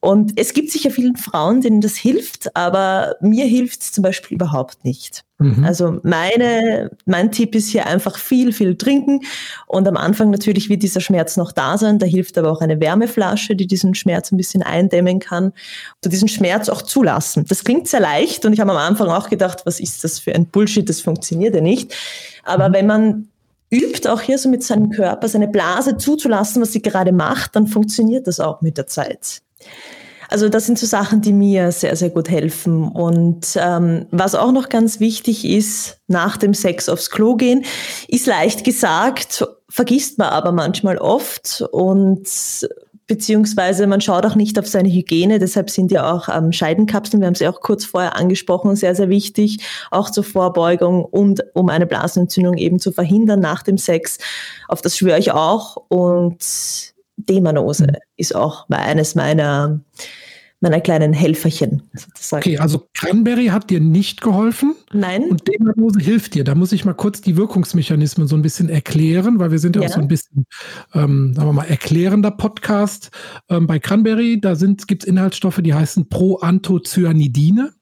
[0.00, 4.36] Und es gibt sicher vielen Frauen, denen das hilft, aber mir hilft es zum Beispiel
[4.36, 5.24] überhaupt nicht.
[5.42, 5.64] Mhm.
[5.64, 9.20] Also meine, mein Tipp ist hier einfach viel, viel trinken.
[9.66, 11.98] Und am Anfang natürlich wird dieser Schmerz noch da sein.
[11.98, 15.52] Da hilft aber auch eine Wärmeflasche, die diesen Schmerz ein bisschen eindämmen kann.
[16.04, 17.44] Und diesen Schmerz auch zulassen.
[17.48, 18.44] Das klingt sehr leicht.
[18.44, 20.88] Und ich habe am Anfang auch gedacht, was ist das für ein Bullshit?
[20.88, 21.94] Das funktioniert ja nicht.
[22.44, 22.72] Aber mhm.
[22.72, 23.28] wenn man
[23.70, 27.66] übt, auch hier so mit seinem Körper, seine Blase zuzulassen, was sie gerade macht, dann
[27.66, 29.40] funktioniert das auch mit der Zeit.
[30.32, 32.88] Also das sind so Sachen, die mir sehr, sehr gut helfen.
[32.88, 37.64] Und ähm, was auch noch ganz wichtig ist, nach dem Sex aufs Klo gehen,
[38.08, 42.26] ist leicht gesagt, vergisst man aber manchmal oft und
[43.06, 45.38] beziehungsweise man schaut auch nicht auf seine Hygiene.
[45.38, 49.10] Deshalb sind ja auch ähm, Scheidenkapseln, wir haben sie auch kurz vorher angesprochen, sehr, sehr
[49.10, 49.58] wichtig,
[49.90, 54.16] auch zur Vorbeugung und um eine Blasenentzündung eben zu verhindern nach dem Sex.
[54.68, 55.76] Auf das schwöre ich auch.
[55.88, 59.80] Und Demanose ist auch eines meiner
[60.62, 62.42] meiner kleinen Helferchen sozusagen.
[62.42, 64.74] Okay, also Cranberry hat dir nicht geholfen.
[64.92, 65.24] Nein.
[65.24, 66.44] Und Demanose hilft dir.
[66.44, 69.82] Da muss ich mal kurz die Wirkungsmechanismen so ein bisschen erklären, weil wir sind ja,
[69.82, 69.88] ja.
[69.88, 70.46] auch so ein bisschen,
[70.94, 73.10] ähm, sagen wir mal, erklärender Podcast.
[73.48, 77.72] Ähm, bei Cranberry, da gibt es Inhaltsstoffe, die heißen Proanthocyanidine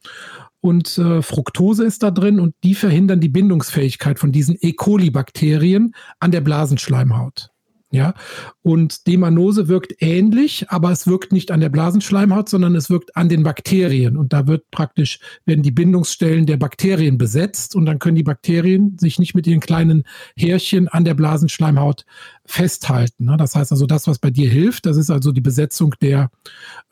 [0.61, 4.73] und äh, Fructose ist da drin und die verhindern die Bindungsfähigkeit von diesen E.
[4.73, 7.51] coli-Bakterien an der Blasenschleimhaut.
[7.93, 8.15] Ja,
[8.63, 13.29] und Demanose wirkt ähnlich, aber es wirkt nicht an der Blasenschleimhaut, sondern es wirkt an
[13.29, 14.17] den Bakterien.
[14.17, 18.97] Und da wird praktisch, werden die Bindungsstellen der Bakterien besetzt und dann können die Bakterien
[18.97, 20.05] sich nicht mit ihren kleinen
[20.37, 22.05] Härchen an der Blasenschleimhaut
[22.51, 23.27] festhalten.
[23.27, 23.37] Ne?
[23.37, 26.31] Das heißt also, das, was bei dir hilft, das ist also die Besetzung der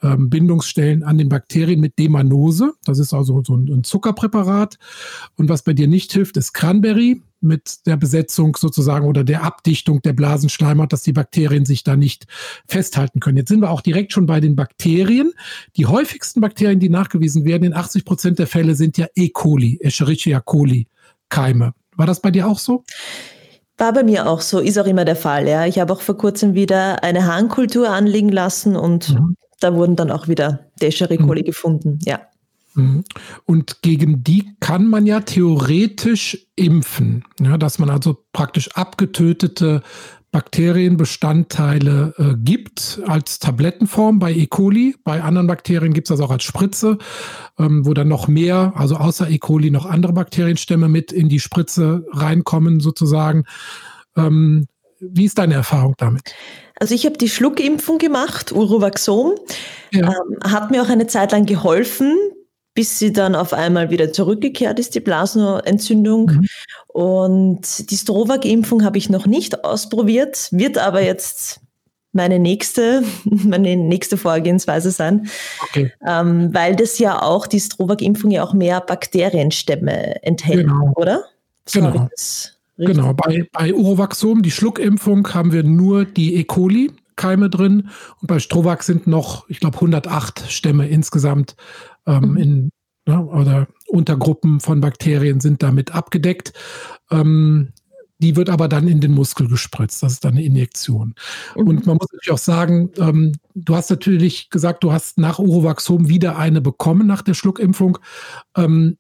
[0.03, 2.75] ähm, Bindungsstellen an den Bakterien mit Demanose.
[2.85, 4.79] Das ist also so ein, ein Zuckerpräparat.
[5.37, 10.01] Und was bei dir nicht hilft, ist Cranberry mit der Besetzung sozusagen oder der Abdichtung
[10.03, 12.27] der Blasenschleimhaut, dass die Bakterien sich da nicht
[12.67, 13.37] festhalten können.
[13.37, 15.33] Jetzt sind wir auch direkt schon bei den Bakterien.
[15.77, 19.29] Die häufigsten Bakterien, die nachgewiesen werden, in 80 Prozent der Fälle sind ja E.
[19.31, 20.87] coli, Escherichia coli
[21.29, 21.75] Keime.
[21.97, 22.85] War das bei dir auch so?
[23.79, 25.49] War bei mir auch so, ist auch immer der Fall.
[25.49, 25.65] Ja.
[25.65, 29.37] Ich habe auch vor kurzem wieder eine Harnkultur anlegen lassen und mhm.
[29.61, 31.47] da wurden dann auch wieder Escherichia coli mhm.
[31.47, 31.99] gefunden.
[32.05, 32.21] Ja.
[32.75, 33.05] Mhm.
[33.45, 39.83] Und gegen die kann man ja theoretisch impfen, ja, dass man also praktisch abgetötete
[40.31, 44.47] Bakterienbestandteile äh, gibt als Tablettenform bei E.
[44.47, 44.95] coli.
[45.03, 46.99] Bei anderen Bakterien gibt es das auch als Spritze,
[47.59, 49.39] ähm, wo dann noch mehr, also außer E.
[49.39, 53.45] coli noch andere Bakterienstämme mit in die Spritze reinkommen sozusagen.
[54.17, 54.67] Ähm,
[55.01, 56.35] wie ist deine Erfahrung damit?
[56.81, 59.35] Also ich habe die Schluckimpfung gemacht, Urovaxom,
[59.93, 60.07] ja.
[60.07, 62.17] ähm, hat mir auch eine Zeit lang geholfen,
[62.79, 66.31] bis sie dann auf einmal wieder zurückgekehrt ist, die Blasenentzündung.
[66.31, 66.47] Mhm.
[66.87, 71.59] Und die Strovak-Impfung habe ich noch nicht ausprobiert, wird aber jetzt
[72.13, 75.29] meine nächste, meine nächste Vorgehensweise sein,
[75.61, 75.93] okay.
[76.07, 80.93] ähm, weil das ja auch, die Strovak-Impfung ja auch mehr Bakterienstämme enthält, genau.
[80.95, 81.25] oder?
[81.67, 82.09] So genau.
[82.77, 86.45] Genau, bei, bei Urovaxom, die Schluckimpfung, haben wir nur die E.
[86.45, 91.57] coli Keime drin und bei Strovax sind noch, ich glaube, 108 Stämme insgesamt
[92.09, 92.37] ähm, mhm.
[92.37, 92.71] in
[93.07, 96.53] ne, oder Untergruppen von Bakterien sind damit abgedeckt.
[97.11, 97.73] Ähm,
[98.21, 100.03] die wird aber dann in den Muskel gespritzt.
[100.03, 101.15] Das ist dann eine Injektion.
[101.55, 101.69] Mhm.
[101.69, 106.09] Und man muss natürlich auch sagen, ähm, du hast natürlich gesagt, du hast nach Urovaxom
[106.09, 107.99] wieder eine bekommen nach der Schluckimpfung.
[108.57, 108.99] Ähm,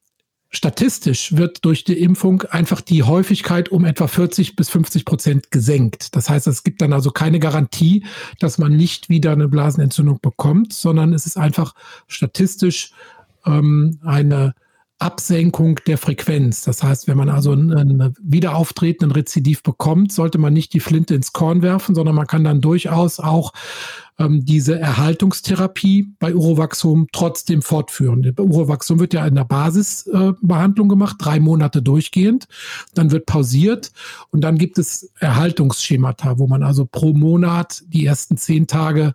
[0.51, 6.17] statistisch wird durch die Impfung einfach die Häufigkeit um etwa 40 bis 50 Prozent gesenkt.
[6.17, 8.05] Das heißt, es gibt dann also keine Garantie,
[8.41, 11.75] dass man nicht wieder eine Blasenentzündung bekommt, sondern es ist einfach
[12.07, 12.93] statistisch
[13.45, 14.55] ähm, eine
[14.99, 16.65] Absenkung der Frequenz.
[16.65, 21.33] Das heißt, wenn man also einen wiederauftretenden Rezidiv bekommt, sollte man nicht die Flinte ins
[21.33, 23.53] Korn werfen, sondern man kann dann durchaus auch
[24.19, 28.35] ähm, diese Erhaltungstherapie bei Urovaxum trotzdem fortführen.
[28.37, 32.49] Urovaxum wird ja in der Basisbehandlung äh, gemacht, drei Monate durchgehend.
[32.95, 33.93] Dann wird pausiert
[34.31, 39.15] und dann gibt es Erhaltungsschemata, wo man also pro Monat die ersten zehn Tage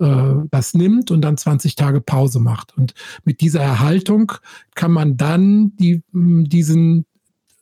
[0.00, 2.76] äh, das nimmt und dann 20 Tage Pause macht.
[2.76, 4.32] Und mit dieser Erhaltung
[4.74, 7.04] kann man dann die, diesen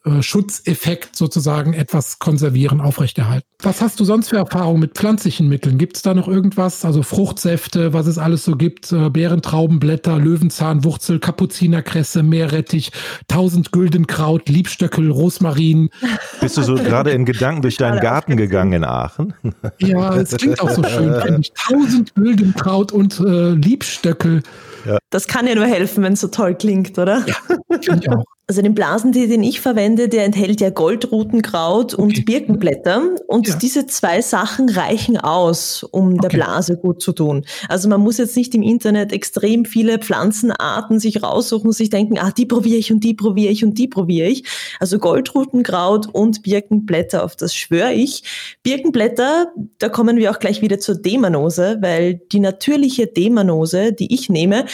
[0.07, 3.47] äh, Schutzeffekt sozusagen etwas konservieren, aufrechterhalten.
[3.63, 5.79] Was hast du sonst für Erfahrungen mit pflanzlichen Mitteln?
[5.79, 6.85] Gibt es da noch irgendwas?
[6.85, 12.93] Also Fruchtsäfte, was es alles so gibt, äh, Beerentraubenblätter, Löwenzahnwurzel, Kapuzinerkresse, Meerrettich,
[13.27, 15.91] Tausendgüldenkraut, Liebstöckel, Rosmarin.
[16.41, 19.35] Bist du so gerade in Gedanken durch deinen Garten gegangen in Aachen?
[19.79, 21.53] Ja, es klingt auch so schön, finde ich.
[21.53, 24.43] Tausendgüldenkraut und äh, Liebstöckel.
[24.87, 24.99] Ja.
[25.11, 27.25] Das kann ja nur helfen, wenn es so toll klingt, oder?
[27.27, 27.35] Ja,
[27.81, 28.25] finde ich auch.
[28.49, 32.03] Also den Blasentee, den ich verwende, der enthält ja Goldrutenkraut okay.
[32.03, 33.17] und Birkenblätter.
[33.27, 33.57] Und ja.
[33.57, 36.19] diese zwei Sachen reichen aus, um okay.
[36.23, 37.45] der Blase gut zu tun.
[37.69, 42.19] Also man muss jetzt nicht im Internet extrem viele Pflanzenarten sich raussuchen und sich denken,
[42.19, 44.45] ah, die probiere ich und die probiere ich und die probiere ich.
[44.79, 48.23] Also Goldrutenkraut und Birkenblätter, auf das schwöre ich.
[48.63, 54.29] Birkenblätter, da kommen wir auch gleich wieder zur Demanose, weil die natürliche Demanose, die ich
[54.29, 54.67] nehme,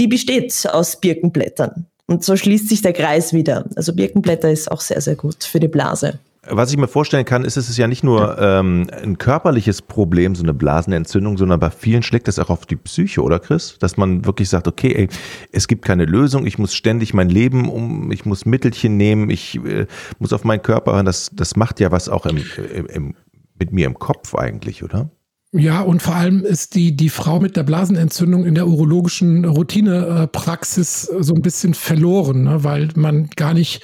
[0.00, 1.86] die besteht aus Birkenblättern.
[2.10, 3.66] Und so schließt sich der Kreis wieder.
[3.76, 6.18] Also Birkenblätter ist auch sehr, sehr gut für die Blase.
[6.48, 10.34] Was ich mir vorstellen kann, ist, es ist ja nicht nur ähm, ein körperliches Problem,
[10.34, 13.76] so eine Blasenentzündung, sondern bei vielen schlägt das auch auf die Psyche, oder Chris?
[13.78, 15.08] Dass man wirklich sagt, okay, ey,
[15.52, 19.64] es gibt keine Lösung, ich muss ständig mein Leben um, ich muss Mittelchen nehmen, ich
[19.64, 19.86] äh,
[20.18, 21.06] muss auf meinen Körper hören.
[21.06, 22.38] Das, das macht ja was auch im,
[22.74, 23.14] im, im,
[23.56, 25.10] mit mir im Kopf eigentlich, oder?
[25.52, 31.02] Ja, und vor allem ist die, die Frau mit der Blasenentzündung in der urologischen Routinepraxis
[31.02, 32.62] so ein bisschen verloren, ne?
[32.62, 33.82] weil man gar nicht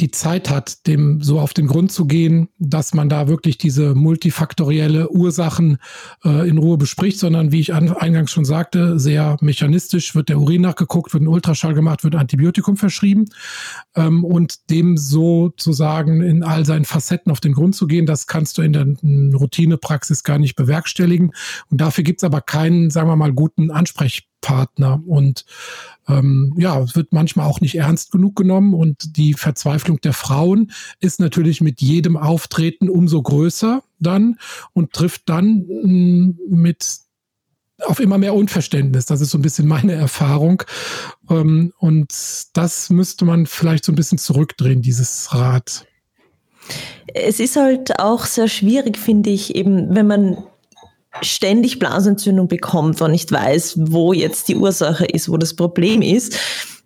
[0.00, 3.94] die Zeit hat, dem so auf den Grund zu gehen, dass man da wirklich diese
[3.94, 5.78] multifaktorielle Ursachen
[6.24, 10.38] äh, in Ruhe bespricht, sondern wie ich an, eingangs schon sagte, sehr mechanistisch wird der
[10.38, 13.26] Urin nachgeguckt, wird ein Ultraschall gemacht, wird Antibiotikum verschrieben
[13.96, 18.58] ähm, und dem sozusagen in all seinen Facetten auf den Grund zu gehen, das kannst
[18.58, 18.86] du in der
[19.36, 21.32] Routinepraxis gar nicht bewerkstelligen.
[21.70, 24.37] Und dafür gibt's aber keinen, sagen wir mal, guten Ansprechpartner
[25.06, 25.44] und
[26.08, 30.72] ähm, ja, es wird manchmal auch nicht ernst genug genommen und die Verzweiflung der Frauen
[31.00, 34.38] ist natürlich mit jedem Auftreten umso größer dann
[34.72, 37.00] und trifft dann mh, mm, mit
[37.84, 39.06] auf immer mehr Unverständnis.
[39.06, 40.62] Das ist so ein bisschen meine Erfahrung.
[41.30, 42.12] Ähm, und
[42.54, 45.86] das müsste man vielleicht so ein bisschen zurückdrehen, dieses Rad.
[47.14, 50.38] Es ist halt auch sehr schwierig, finde ich, eben, wenn man
[51.22, 56.38] ständig Blasenentzündung bekommt und nicht weiß, wo jetzt die Ursache ist, wo das Problem ist,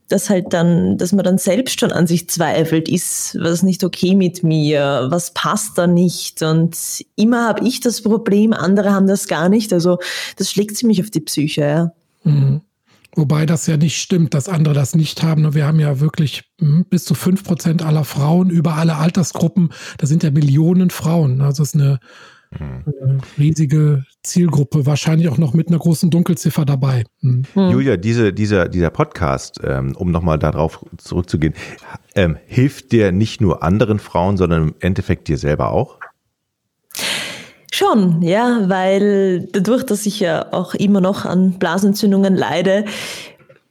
[0.08, 4.14] dass halt dann, dass man dann selbst schon an sich zweifelt, ist was nicht okay
[4.14, 6.76] mit mir, was passt da nicht und
[7.16, 9.98] immer habe ich das Problem, andere haben das gar nicht, also
[10.36, 11.92] das schlägt ziemlich auf die Psyche, ja.
[12.24, 12.60] Mhm.
[13.14, 15.52] Wobei das ja nicht stimmt, dass andere das nicht haben.
[15.54, 19.70] Wir haben ja wirklich hm, bis zu fünf Prozent aller Frauen über alle Altersgruppen.
[19.98, 21.42] Das sind ja Millionen Frauen.
[21.42, 22.00] Also es ist eine
[22.58, 23.20] Mhm.
[23.38, 27.04] riesige Zielgruppe, wahrscheinlich auch noch mit einer großen Dunkelziffer dabei.
[27.20, 27.44] Mhm.
[27.54, 31.54] Julia, diese, dieser, dieser Podcast, ähm, um nochmal darauf zurückzugehen,
[32.14, 35.98] ähm, hilft dir nicht nur anderen Frauen, sondern im Endeffekt dir selber auch?
[37.82, 42.84] schon, ja, weil dadurch, dass ich ja auch immer noch an Blasenentzündungen leide,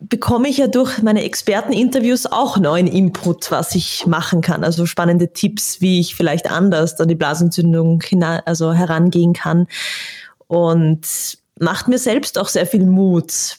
[0.02, 4.64] bekomme ich ja durch meine Experteninterviews auch neuen Input, was ich machen kann.
[4.64, 8.02] Also spannende Tipps, wie ich vielleicht anders an die Blasenentzündung
[8.46, 9.68] also herangehen kann.
[10.48, 13.58] Und macht mir selbst auch sehr viel Mut,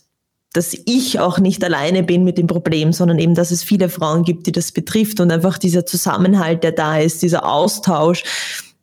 [0.53, 4.25] dass ich auch nicht alleine bin mit dem Problem, sondern eben, dass es viele Frauen
[4.25, 8.25] gibt, die das betrifft und einfach dieser Zusammenhalt, der da ist, dieser Austausch,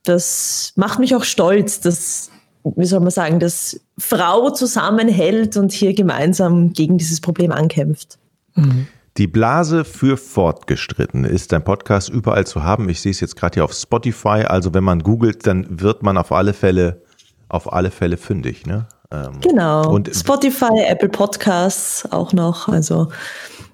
[0.04, 2.32] das macht mich auch stolz, dass
[2.64, 8.20] wie soll man sagen, dass Frau zusammenhält und hier gemeinsam gegen dieses Problem ankämpft.
[8.56, 8.88] Mhm.
[9.18, 12.88] Die Blase für Fortgestritten ist ein Podcast überall zu haben.
[12.90, 14.46] Ich sehe es jetzt gerade hier auf Spotify.
[14.48, 17.02] Also wenn man googelt, dann wird man auf alle Fälle,
[17.50, 18.66] auf alle Fälle fündig.
[18.66, 18.88] Ne?
[19.12, 19.92] Ähm, genau.
[19.92, 22.70] Und Spotify, Apple Podcasts auch noch.
[22.70, 23.10] Also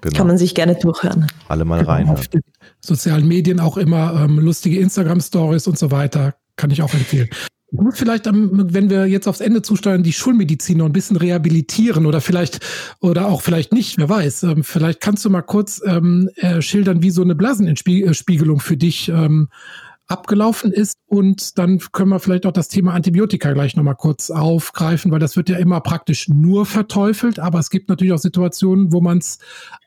[0.00, 0.16] genau.
[0.16, 1.30] kann man sich gerne durchhören.
[1.48, 2.08] Alle mal genau, rein.
[2.08, 2.42] Auf den
[2.80, 6.34] sozialen Medien auch immer ähm, lustige Instagram-Stories und so weiter.
[6.56, 7.28] Kann ich auch empfehlen.
[7.72, 12.20] Muss vielleicht, wenn wir jetzt aufs Ende zusteuern, die Schulmedizin noch ein bisschen rehabilitieren oder
[12.20, 12.60] vielleicht,
[13.00, 14.44] oder auch vielleicht nicht, wer weiß.
[14.44, 19.08] Ähm, vielleicht kannst du mal kurz ähm, äh, schildern, wie so eine Blasenentspiegelung für dich
[19.08, 19.48] ähm,
[20.06, 20.98] abgelaufen ist.
[21.06, 25.36] Und dann können wir vielleicht auch das Thema Antibiotika gleich nochmal kurz aufgreifen, weil das
[25.36, 27.38] wird ja immer praktisch nur verteufelt.
[27.38, 29.38] Aber es gibt natürlich auch Situationen, wo man es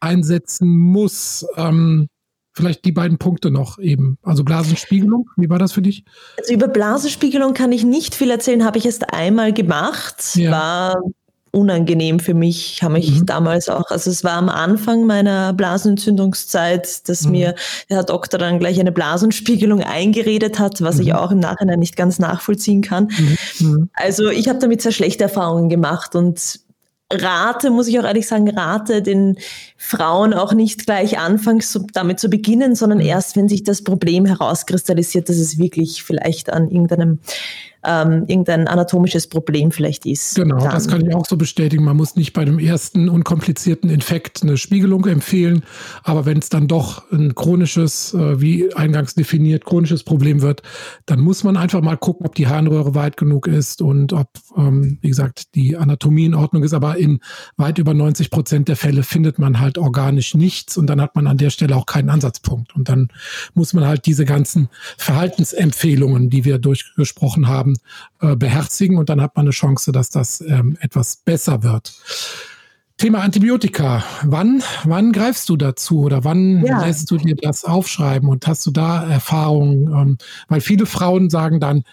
[0.02, 1.46] einsetzen muss.
[1.56, 2.10] Ähm,
[2.54, 4.18] vielleicht die beiden Punkte noch eben.
[4.24, 6.04] Also Blasenspiegelung, wie war das für dich?
[6.38, 10.36] Also über Blasenspiegelung kann ich nicht viel erzählen, habe ich erst einmal gemacht.
[10.36, 10.52] Ja.
[10.52, 11.04] War
[11.52, 13.26] unangenehm für mich, habe ich mhm.
[13.26, 17.32] damals auch, also es war am Anfang meiner Blasenentzündungszeit, dass mhm.
[17.32, 17.56] mir
[17.90, 21.02] der Herr Doktor dann gleich eine Blasenspiegelung eingeredet hat, was mhm.
[21.02, 23.12] ich auch im Nachhinein nicht ganz nachvollziehen kann.
[23.18, 23.68] Mhm.
[23.68, 23.90] Mhm.
[23.94, 26.60] Also ich habe damit sehr schlechte Erfahrungen gemacht und
[27.12, 29.38] rate, muss ich auch ehrlich sagen, rate den
[29.78, 33.06] Frauen auch nicht gleich anfangs damit zu beginnen, sondern mhm.
[33.06, 37.20] erst, wenn sich das Problem herauskristallisiert, dass es wirklich vielleicht an irgendeinem
[37.86, 40.36] ähm, irgendein anatomisches Problem vielleicht ist.
[40.36, 40.72] Genau, dann.
[40.72, 41.84] das kann ich auch so bestätigen.
[41.84, 45.64] Man muss nicht bei dem ersten unkomplizierten Infekt eine Spiegelung empfehlen,
[46.04, 50.62] aber wenn es dann doch ein chronisches, äh, wie eingangs definiert, chronisches Problem wird,
[51.06, 54.98] dann muss man einfach mal gucken, ob die Harnröhre weit genug ist und ob, ähm,
[55.02, 56.74] wie gesagt, die Anatomie in Ordnung ist.
[56.74, 57.20] Aber in
[57.58, 61.28] weit über 90 Prozent der Fälle findet man halt organisch nichts und dann hat man
[61.28, 62.76] an der Stelle auch keinen Ansatzpunkt.
[62.76, 63.10] Und dann
[63.54, 69.22] muss man halt diese ganzen Verhaltensempfehlungen, die wir durchgesprochen haben, haben, äh, beherzigen und dann
[69.22, 71.94] hat man eine Chance, dass das ähm, etwas besser wird.
[72.98, 74.04] Thema Antibiotika.
[74.24, 76.86] Wann, wann greifst du dazu oder wann ja.
[76.86, 79.88] lässt du dir das aufschreiben und hast du da Erfahrungen?
[79.88, 80.18] Ähm,
[80.50, 81.84] weil viele Frauen sagen dann,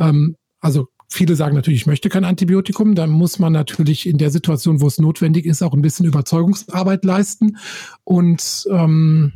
[0.00, 2.96] ähm, also viele sagen natürlich, ich möchte kein Antibiotikum.
[2.96, 7.04] Dann muss man natürlich in der Situation, wo es notwendig ist, auch ein bisschen Überzeugungsarbeit
[7.04, 7.58] leisten.
[8.02, 9.34] Und ähm,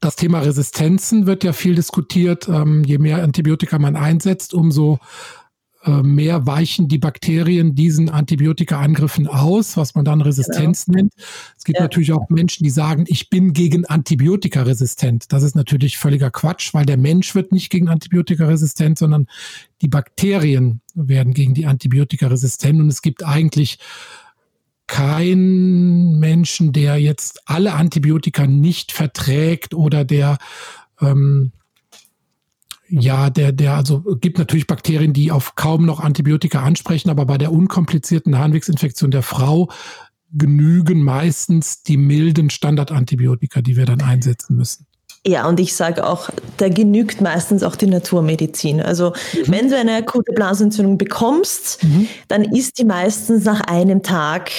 [0.00, 2.48] das Thema Resistenzen wird ja viel diskutiert.
[2.48, 4.98] Ähm, je mehr Antibiotika man einsetzt, umso
[5.84, 10.96] äh, mehr weichen die Bakterien diesen Antibiotikaangriffen aus, was man dann Resistenz genau.
[10.96, 11.12] nennt.
[11.58, 11.84] Es gibt ja.
[11.84, 15.32] natürlich auch Menschen, die sagen, ich bin gegen Antibiotika resistent.
[15.32, 19.26] Das ist natürlich völliger Quatsch, weil der Mensch wird nicht gegen Antibiotika resistent, sondern
[19.82, 22.80] die Bakterien werden gegen die Antibiotika resistent.
[22.80, 23.78] Und es gibt eigentlich
[24.86, 30.38] kein Menschen, der jetzt alle Antibiotika nicht verträgt oder der
[31.00, 31.52] ähm,
[32.88, 37.38] ja, der, der, also gibt natürlich Bakterien, die auf kaum noch Antibiotika ansprechen, aber bei
[37.38, 39.70] der unkomplizierten Harnwegsinfektion der Frau
[40.32, 44.86] genügen meistens die milden Standardantibiotika, die wir dann einsetzen müssen.
[45.26, 48.82] Ja, und ich sage auch, da genügt meistens auch die Naturmedizin.
[48.82, 49.44] Also mhm.
[49.46, 52.08] wenn du eine akute Blasenentzündung bekommst, mhm.
[52.28, 54.50] dann ist die meistens nach einem Tag,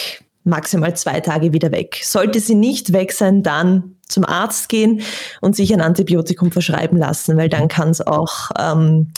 [0.44, 2.00] maximal zwei Tage wieder weg.
[2.04, 5.02] Sollte sie nicht weg sein, dann zum Arzt gehen
[5.42, 9.12] und sich ein Antibiotikum verschreiben lassen, weil dann kann es auch ähm,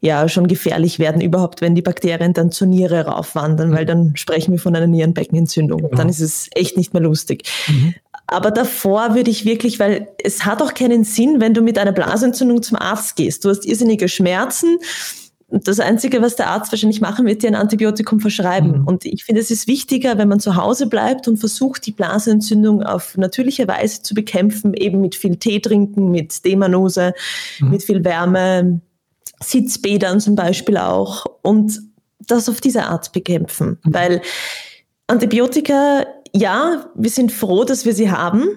[0.00, 4.52] ja schon gefährlich werden, überhaupt wenn die Bakterien dann zur Niere raufwandern, weil dann sprechen
[4.52, 5.82] wir von einer Nierenbeckenentzündung.
[5.82, 5.96] Genau.
[5.96, 7.48] Dann ist es echt nicht mehr lustig.
[7.68, 7.94] Mhm.
[8.26, 11.92] Aber davor würde ich wirklich, weil es hat auch keinen Sinn, wenn du mit einer
[11.92, 13.44] Blasentzündung zum Arzt gehst.
[13.44, 14.78] Du hast irrsinnige Schmerzen.
[15.48, 18.80] Das Einzige, was der Arzt wahrscheinlich machen wird, dir ein Antibiotikum verschreiben.
[18.80, 18.86] Mhm.
[18.86, 22.82] Und ich finde, es ist wichtiger, wenn man zu Hause bleibt und versucht, die Blasenentzündung
[22.82, 27.12] auf natürliche Weise zu bekämpfen, eben mit viel Tee trinken, mit Demanose,
[27.60, 27.70] mhm.
[27.70, 28.80] mit viel Wärme,
[29.42, 31.26] Sitzbädern zum Beispiel auch.
[31.42, 31.78] Und
[32.26, 33.78] das auf diese Art bekämpfen.
[33.84, 33.94] Mhm.
[33.94, 34.22] Weil
[35.06, 38.48] Antibiotika ja, wir sind froh, dass wir sie haben.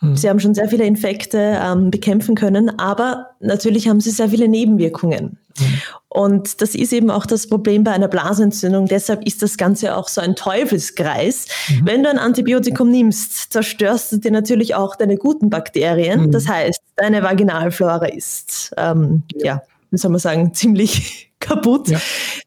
[0.00, 0.16] Mhm.
[0.16, 4.48] Sie haben schon sehr viele Infekte ähm, bekämpfen können, aber natürlich haben sie sehr viele
[4.48, 5.38] Nebenwirkungen.
[5.58, 5.80] Mhm.
[6.08, 8.86] Und das ist eben auch das Problem bei einer Blasenentzündung.
[8.86, 11.46] Deshalb ist das Ganze auch so ein Teufelskreis.
[11.68, 11.86] Mhm.
[11.86, 16.26] Wenn du ein Antibiotikum nimmst, zerstörst du dir natürlich auch deine guten Bakterien.
[16.26, 16.30] Mhm.
[16.32, 19.44] Das heißt, deine Vaginalflora ist, ähm, ja.
[19.44, 21.88] ja, wie soll man sagen, ziemlich kaputt.
[21.88, 22.00] Ja.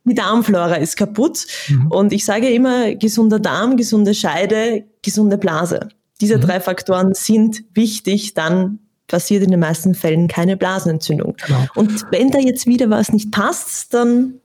[0.03, 1.45] Die Darmflora ist kaputt.
[1.67, 1.87] Mhm.
[1.91, 5.89] Und ich sage immer, gesunder Darm, gesunde Scheide, gesunde Blase.
[6.21, 6.41] Diese mhm.
[6.41, 11.35] drei Faktoren sind wichtig, dann passiert in den meisten Fällen keine Blasenentzündung.
[11.45, 11.65] Genau.
[11.75, 14.35] Und wenn da jetzt wieder was nicht passt, dann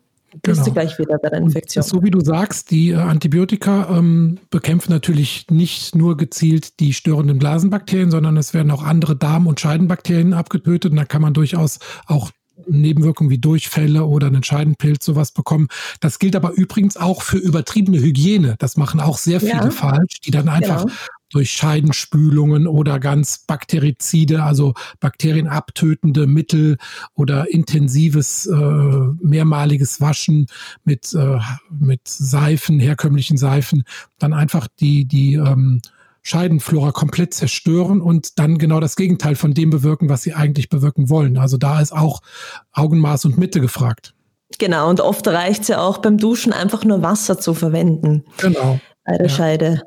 [0.43, 0.65] bist genau.
[0.65, 1.83] du gleich wieder bei der Infektion.
[1.83, 7.39] so wie du sagst, die äh, Antibiotika ähm, bekämpfen natürlich nicht nur gezielt die störenden
[7.39, 10.93] Blasenbakterien, sondern es werden auch andere Darm- und Scheidenbakterien abgetötet.
[10.93, 12.31] Und da kann man durchaus auch
[12.69, 15.69] Nebenwirkungen wie Durchfälle oder einen Scheidenpilz sowas bekommen.
[16.01, 18.57] Das gilt aber übrigens auch für übertriebene Hygiene.
[18.59, 19.71] Das machen auch sehr viele ja.
[19.71, 20.95] falsch, die dann einfach genau.
[21.31, 26.77] durch Scheidenspülungen oder ganz Bakterizide, also bakterienabtötende Mittel
[27.15, 28.55] oder intensives äh,
[29.23, 30.47] mehrmaliges Waschen
[30.85, 31.39] mit, äh,
[31.71, 33.85] mit Seifen, herkömmlichen Seifen,
[34.19, 35.81] dann einfach die, die ähm,
[36.23, 41.09] Scheidenflora komplett zerstören und dann genau das Gegenteil von dem bewirken, was sie eigentlich bewirken
[41.09, 41.39] wollen.
[41.39, 42.21] Also da ist auch
[42.73, 44.15] Augenmaß und Mitte gefragt.
[44.59, 48.25] Genau, und oft reicht es ja auch beim Duschen einfach nur Wasser zu verwenden.
[48.39, 48.81] Genau.
[49.05, 49.33] Bei der ja.
[49.33, 49.83] Scheide.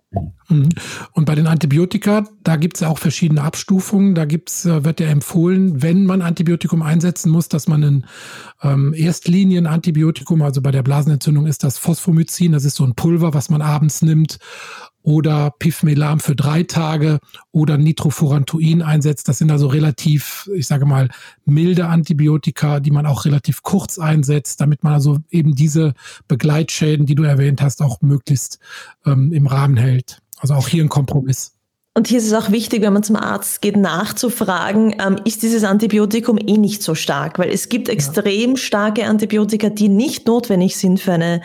[0.49, 0.69] Mhm.
[1.11, 4.15] Und bei den Antibiotika, da gibt es ja auch verschiedene Abstufungen.
[4.15, 8.05] Da gibt's, äh, wird ja empfohlen, wenn man Antibiotikum einsetzen muss, dass man ein
[8.63, 13.49] ähm, Erstlinien-Antibiotikum, also bei der Blasenentzündung ist das Phosphomycin, das ist so ein Pulver, was
[13.49, 14.39] man abends nimmt
[15.03, 17.19] oder Pifmelam für drei Tage
[17.51, 19.27] oder Nitrofurantoin einsetzt.
[19.27, 21.09] Das sind also relativ, ich sage mal,
[21.45, 25.93] milde Antibiotika, die man auch relativ kurz einsetzt, damit man also eben diese
[26.27, 28.59] Begleitschäden, die du erwähnt hast, auch möglichst
[29.05, 30.21] ähm, im Rahmen hält.
[30.39, 31.52] Also auch hier ein Kompromiss.
[31.95, 35.63] Und hier ist es auch wichtig, wenn man zum Arzt geht, nachzufragen, ähm, ist dieses
[35.63, 37.37] Antibiotikum eh nicht so stark?
[37.37, 41.41] Weil es gibt extrem starke Antibiotika, die nicht notwendig sind für eine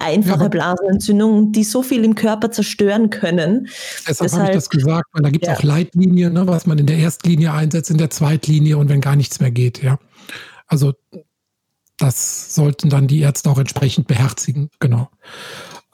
[0.00, 3.68] einfache ja, Blasenentzündung, die so viel im Körper zerstören können.
[4.08, 5.56] Deshalb, habe ich das gesagt, weil da gibt es ja.
[5.56, 9.14] auch Leitlinien, ne, was man in der Erstlinie einsetzt, in der Zweitlinie und wenn gar
[9.14, 10.00] nichts mehr geht, ja.
[10.66, 10.94] Also
[11.96, 15.10] das sollten dann die Ärzte auch entsprechend beherzigen, genau.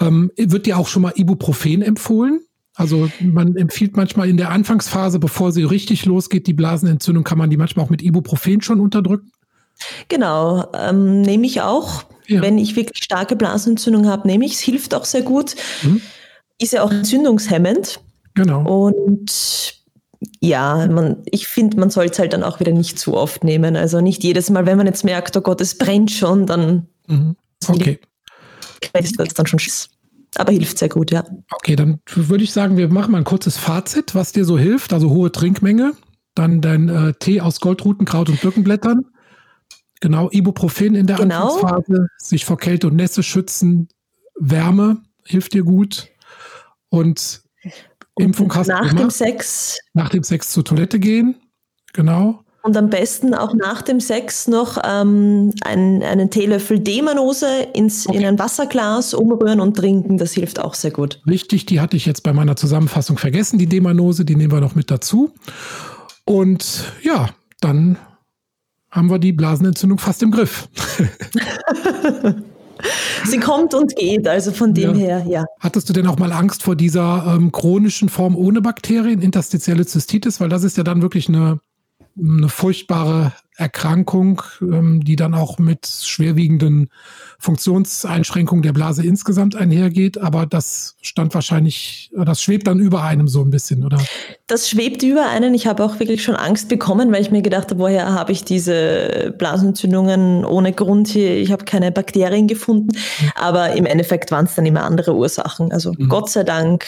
[0.00, 2.40] Ähm, wird dir auch schon mal Ibuprofen empfohlen?
[2.78, 7.50] Also man empfiehlt manchmal in der Anfangsphase, bevor sie richtig losgeht, die Blasenentzündung, kann man
[7.50, 9.32] die manchmal auch mit Ibuprofen schon unterdrücken?
[10.06, 12.04] Genau, ähm, nehme ich auch.
[12.28, 12.40] Ja.
[12.40, 14.60] Wenn ich wirklich starke Blasenentzündung habe, nehme ich es.
[14.60, 15.56] Hilft auch sehr gut.
[15.82, 16.00] Mhm.
[16.60, 17.98] Ist ja auch entzündungshemmend.
[18.34, 18.62] Genau.
[18.62, 19.74] Und
[20.38, 23.74] ja, man, ich finde, man soll es halt dann auch wieder nicht zu oft nehmen.
[23.74, 27.34] Also nicht jedes Mal, wenn man jetzt merkt, oh Gott, es brennt schon, dann mhm.
[27.66, 27.98] okay.
[28.92, 29.90] das dann schon Schiss
[30.36, 31.24] aber hilft sehr gut, ja.
[31.50, 34.92] Okay, dann würde ich sagen, wir machen mal ein kurzes Fazit, was dir so hilft.
[34.92, 35.94] Also hohe Trinkmenge,
[36.34, 39.06] dann dein äh, Tee aus Goldrutenkraut und Birkenblättern.
[40.00, 41.54] Genau, Ibuprofen in der genau.
[41.54, 43.88] Anfangsphase, sich vor Kälte und Nässe schützen,
[44.38, 46.08] Wärme hilft dir gut
[46.88, 47.42] und,
[48.16, 49.78] Impfung hast nach du dem Sex.
[49.94, 51.36] Nach dem Sex zur Toilette gehen,
[51.92, 52.44] genau.
[52.68, 58.18] Und am besten auch nach dem Sex noch ähm, ein, einen Teelöffel Demanose ins, okay.
[58.18, 60.18] in ein Wasserglas umrühren und trinken.
[60.18, 61.18] Das hilft auch sehr gut.
[61.26, 64.26] Richtig, die hatte ich jetzt bei meiner Zusammenfassung vergessen, die Demanose.
[64.26, 65.32] Die nehmen wir noch mit dazu.
[66.26, 67.30] Und ja,
[67.62, 67.96] dann
[68.90, 70.68] haben wir die Blasenentzündung fast im Griff.
[73.24, 75.06] Sie kommt und geht, also von dem ja.
[75.06, 75.44] her, ja.
[75.58, 80.38] Hattest du denn auch mal Angst vor dieser ähm, chronischen Form ohne Bakterien, interstitielle Zystitis?
[80.38, 81.60] Weil das ist ja dann wirklich eine
[82.18, 86.90] eine furchtbare Erkrankung, ähm, die dann auch mit schwerwiegenden
[87.40, 90.16] Funktionseinschränkungen der Blase insgesamt einhergeht.
[90.18, 93.98] Aber das stand wahrscheinlich, das schwebt dann über einem so ein bisschen, oder?
[94.46, 95.54] Das schwebt über einen.
[95.54, 98.44] Ich habe auch wirklich schon Angst bekommen, weil ich mir gedacht habe, woher habe ich
[98.44, 101.36] diese Blasenentzündungen ohne Grund hier?
[101.36, 102.96] Ich habe keine Bakterien gefunden.
[103.34, 105.72] Aber im Endeffekt waren es dann immer andere Ursachen.
[105.72, 106.08] Also mhm.
[106.08, 106.84] Gott sei Dank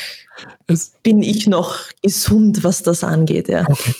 [0.66, 3.48] es bin ich noch gesund, was das angeht.
[3.48, 3.66] Ja.
[3.68, 3.94] Okay.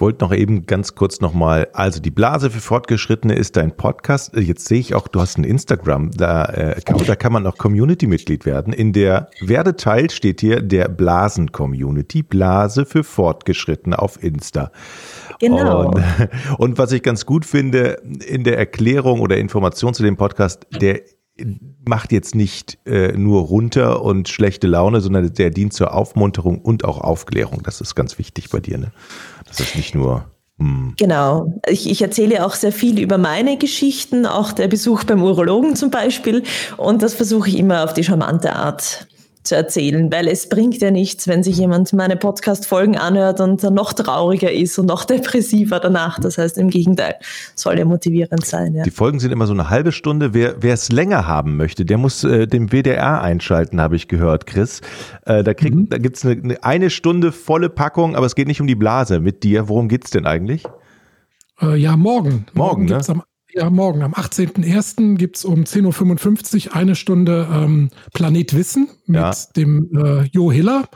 [0.00, 4.34] Ich wollte noch eben ganz kurz nochmal, also die Blase für Fortgeschrittene ist dein Podcast.
[4.34, 7.58] Jetzt sehe ich auch, du hast ein Instagram, da, äh, kann, da kann man auch
[7.58, 8.72] Community-Mitglied werden.
[8.72, 14.72] In der Werdeteil steht hier der Blasen-Community, Blase für Fortgeschrittene auf Insta.
[15.38, 15.90] Genau.
[15.90, 16.02] Und,
[16.56, 21.02] und was ich ganz gut finde, in der Erklärung oder Information zu dem Podcast, der
[21.84, 26.84] macht jetzt nicht äh, nur runter und schlechte Laune, sondern der dient zur Aufmunterung und
[26.84, 27.62] auch Aufklärung.
[27.62, 28.78] Das ist ganz wichtig bei dir.
[28.78, 28.92] Ne?
[29.50, 30.24] Das ist nicht nur
[30.60, 30.92] hm.
[30.98, 31.58] Genau.
[31.66, 35.90] Ich, ich erzähle auch sehr viel über meine Geschichten, auch der Besuch beim Urologen zum
[35.90, 36.42] Beispiel.
[36.76, 39.06] Und das versuche ich immer auf die charmante Art
[39.42, 43.74] zu erzählen, weil es bringt ja nichts, wenn sich jemand meine Podcast-Folgen anhört und dann
[43.74, 46.18] noch trauriger ist und noch depressiver danach.
[46.18, 47.14] Das heißt, im Gegenteil,
[47.54, 48.74] soll ja motivierend sein.
[48.74, 48.82] Ja.
[48.82, 50.34] Die Folgen sind immer so eine halbe Stunde.
[50.34, 54.82] Wer es länger haben möchte, der muss äh, den WDR einschalten, habe ich gehört, Chris.
[55.24, 55.88] Äh, da kriegt, mhm.
[55.88, 59.42] da gibt's eine, eine Stunde volle Packung, aber es geht nicht um die Blase mit
[59.42, 59.68] dir.
[59.68, 60.64] Worum geht's denn eigentlich?
[61.62, 62.46] Äh, ja, morgen.
[62.52, 63.22] Morgen, morgen ne?
[63.52, 65.16] Ja, morgen am 18.01.
[65.16, 69.32] gibt es um 10.55 Uhr eine Stunde ähm, Planet Wissen mit ja.
[69.56, 70.88] dem äh, Jo Hiller.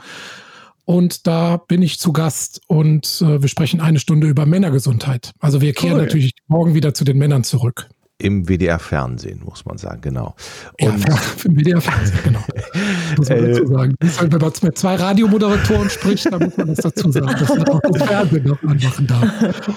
[0.85, 5.31] Und da bin ich zu Gast und äh, wir sprechen eine Stunde über Männergesundheit.
[5.39, 6.03] Also wir kehren cool.
[6.03, 7.89] natürlich morgen wieder zu den Männern zurück.
[8.17, 10.35] Im WDR-Fernsehen, muss man sagen, genau.
[10.79, 12.43] Und ja, im WDR-Fernsehen, genau.
[13.17, 13.95] muss man dazu äh, sagen.
[13.99, 17.81] Wenn man mit zwei Radiomoderatoren spricht, dann muss man das dazu sagen, dass man auch
[17.81, 19.71] das Fernsehen noch anmachen darf.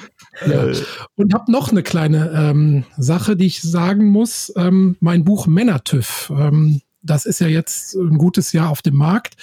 [0.47, 0.67] Ja.
[0.67, 0.77] Äh.
[1.17, 4.53] Und habe noch eine kleine ähm, Sache, die ich sagen muss.
[4.57, 9.35] Ähm, mein Buch Männertüff, ähm, das ist ja jetzt ein gutes Jahr auf dem Markt.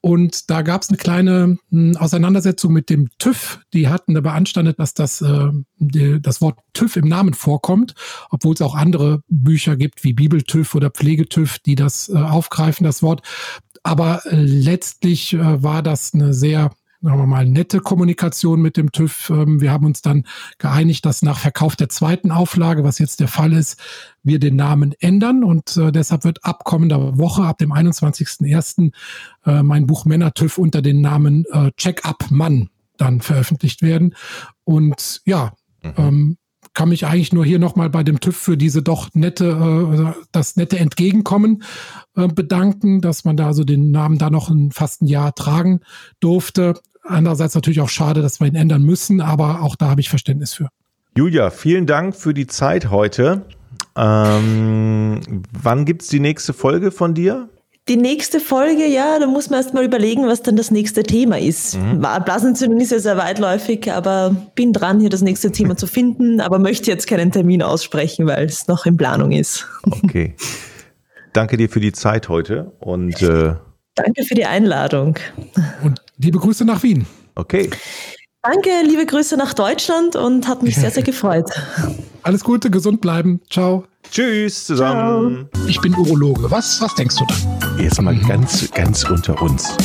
[0.00, 3.60] Und da gab es eine kleine hm, Auseinandersetzung mit dem TÜV.
[3.72, 7.94] Die hatten da beanstandet, dass das, äh, die, das Wort TÜV im Namen vorkommt,
[8.30, 13.02] obwohl es auch andere Bücher gibt, wie Bibel-TÜV oder Pflege-TÜV, die das äh, aufgreifen, das
[13.02, 13.22] Wort.
[13.82, 16.70] Aber äh, letztlich äh, war das eine sehr
[17.00, 19.30] sagen wir mal, nette Kommunikation mit dem TÜV.
[19.30, 20.24] Ähm, wir haben uns dann
[20.58, 23.80] geeinigt, dass nach Verkauf der zweiten Auflage, was jetzt der Fall ist,
[24.22, 28.92] wir den Namen ändern und äh, deshalb wird ab kommender Woche, ab dem 21.01.
[29.46, 34.14] Äh, mein Buch Männer TÜV unter den Namen äh, Check-up Mann dann veröffentlicht werden.
[34.64, 35.92] Und ja, mhm.
[35.96, 36.38] ähm,
[36.78, 40.54] kann mich eigentlich nur hier nochmal bei dem TÜV für diese doch nette, äh, das
[40.54, 41.64] nette Entgegenkommen
[42.14, 45.80] äh, bedanken, dass man da also den Namen da noch ein, fast ein Jahr tragen
[46.20, 46.74] durfte.
[47.02, 50.54] Andererseits natürlich auch schade, dass wir ihn ändern müssen, aber auch da habe ich Verständnis
[50.54, 50.68] für.
[51.16, 53.44] Julia, vielen Dank für die Zeit heute.
[53.96, 55.20] Ähm,
[55.60, 57.48] wann gibt es die nächste Folge von dir?
[57.88, 61.38] Die nächste Folge, ja, da muss man erst mal überlegen, was dann das nächste Thema
[61.38, 61.76] ist.
[61.76, 62.00] Mhm.
[62.00, 66.58] Blasenentzündung ist ja sehr weitläufig, aber bin dran, hier das nächste Thema zu finden, aber
[66.58, 69.66] möchte jetzt keinen Termin aussprechen, weil es noch in Planung ist.
[70.04, 70.34] Okay.
[71.32, 73.54] Danke dir für die Zeit heute und äh
[73.94, 75.16] Danke für die Einladung.
[75.82, 77.06] Und liebe Grüße nach Wien.
[77.34, 77.68] Okay.
[78.42, 81.50] Danke, liebe Grüße nach Deutschland und hat mich sehr, sehr gefreut.
[82.22, 83.40] Alles Gute, gesund bleiben.
[83.50, 83.84] Ciao.
[84.10, 85.48] Tschüss zusammen.
[85.52, 85.66] Ciao.
[85.68, 86.50] Ich bin Urologe.
[86.50, 87.82] Was, was denkst du da?
[87.82, 89.76] Jetzt mal ganz, ganz unter uns.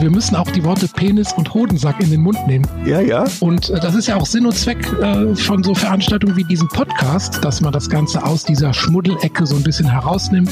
[0.00, 2.66] Wir müssen auch die Worte Penis und Hodensack in den Mund nehmen.
[2.84, 3.24] Ja, ja.
[3.40, 6.68] Und äh, das ist ja auch Sinn und Zweck äh, von so Veranstaltungen wie diesem
[6.68, 10.50] Podcast, dass man das Ganze aus dieser Schmuddelecke so ein bisschen herausnimmt.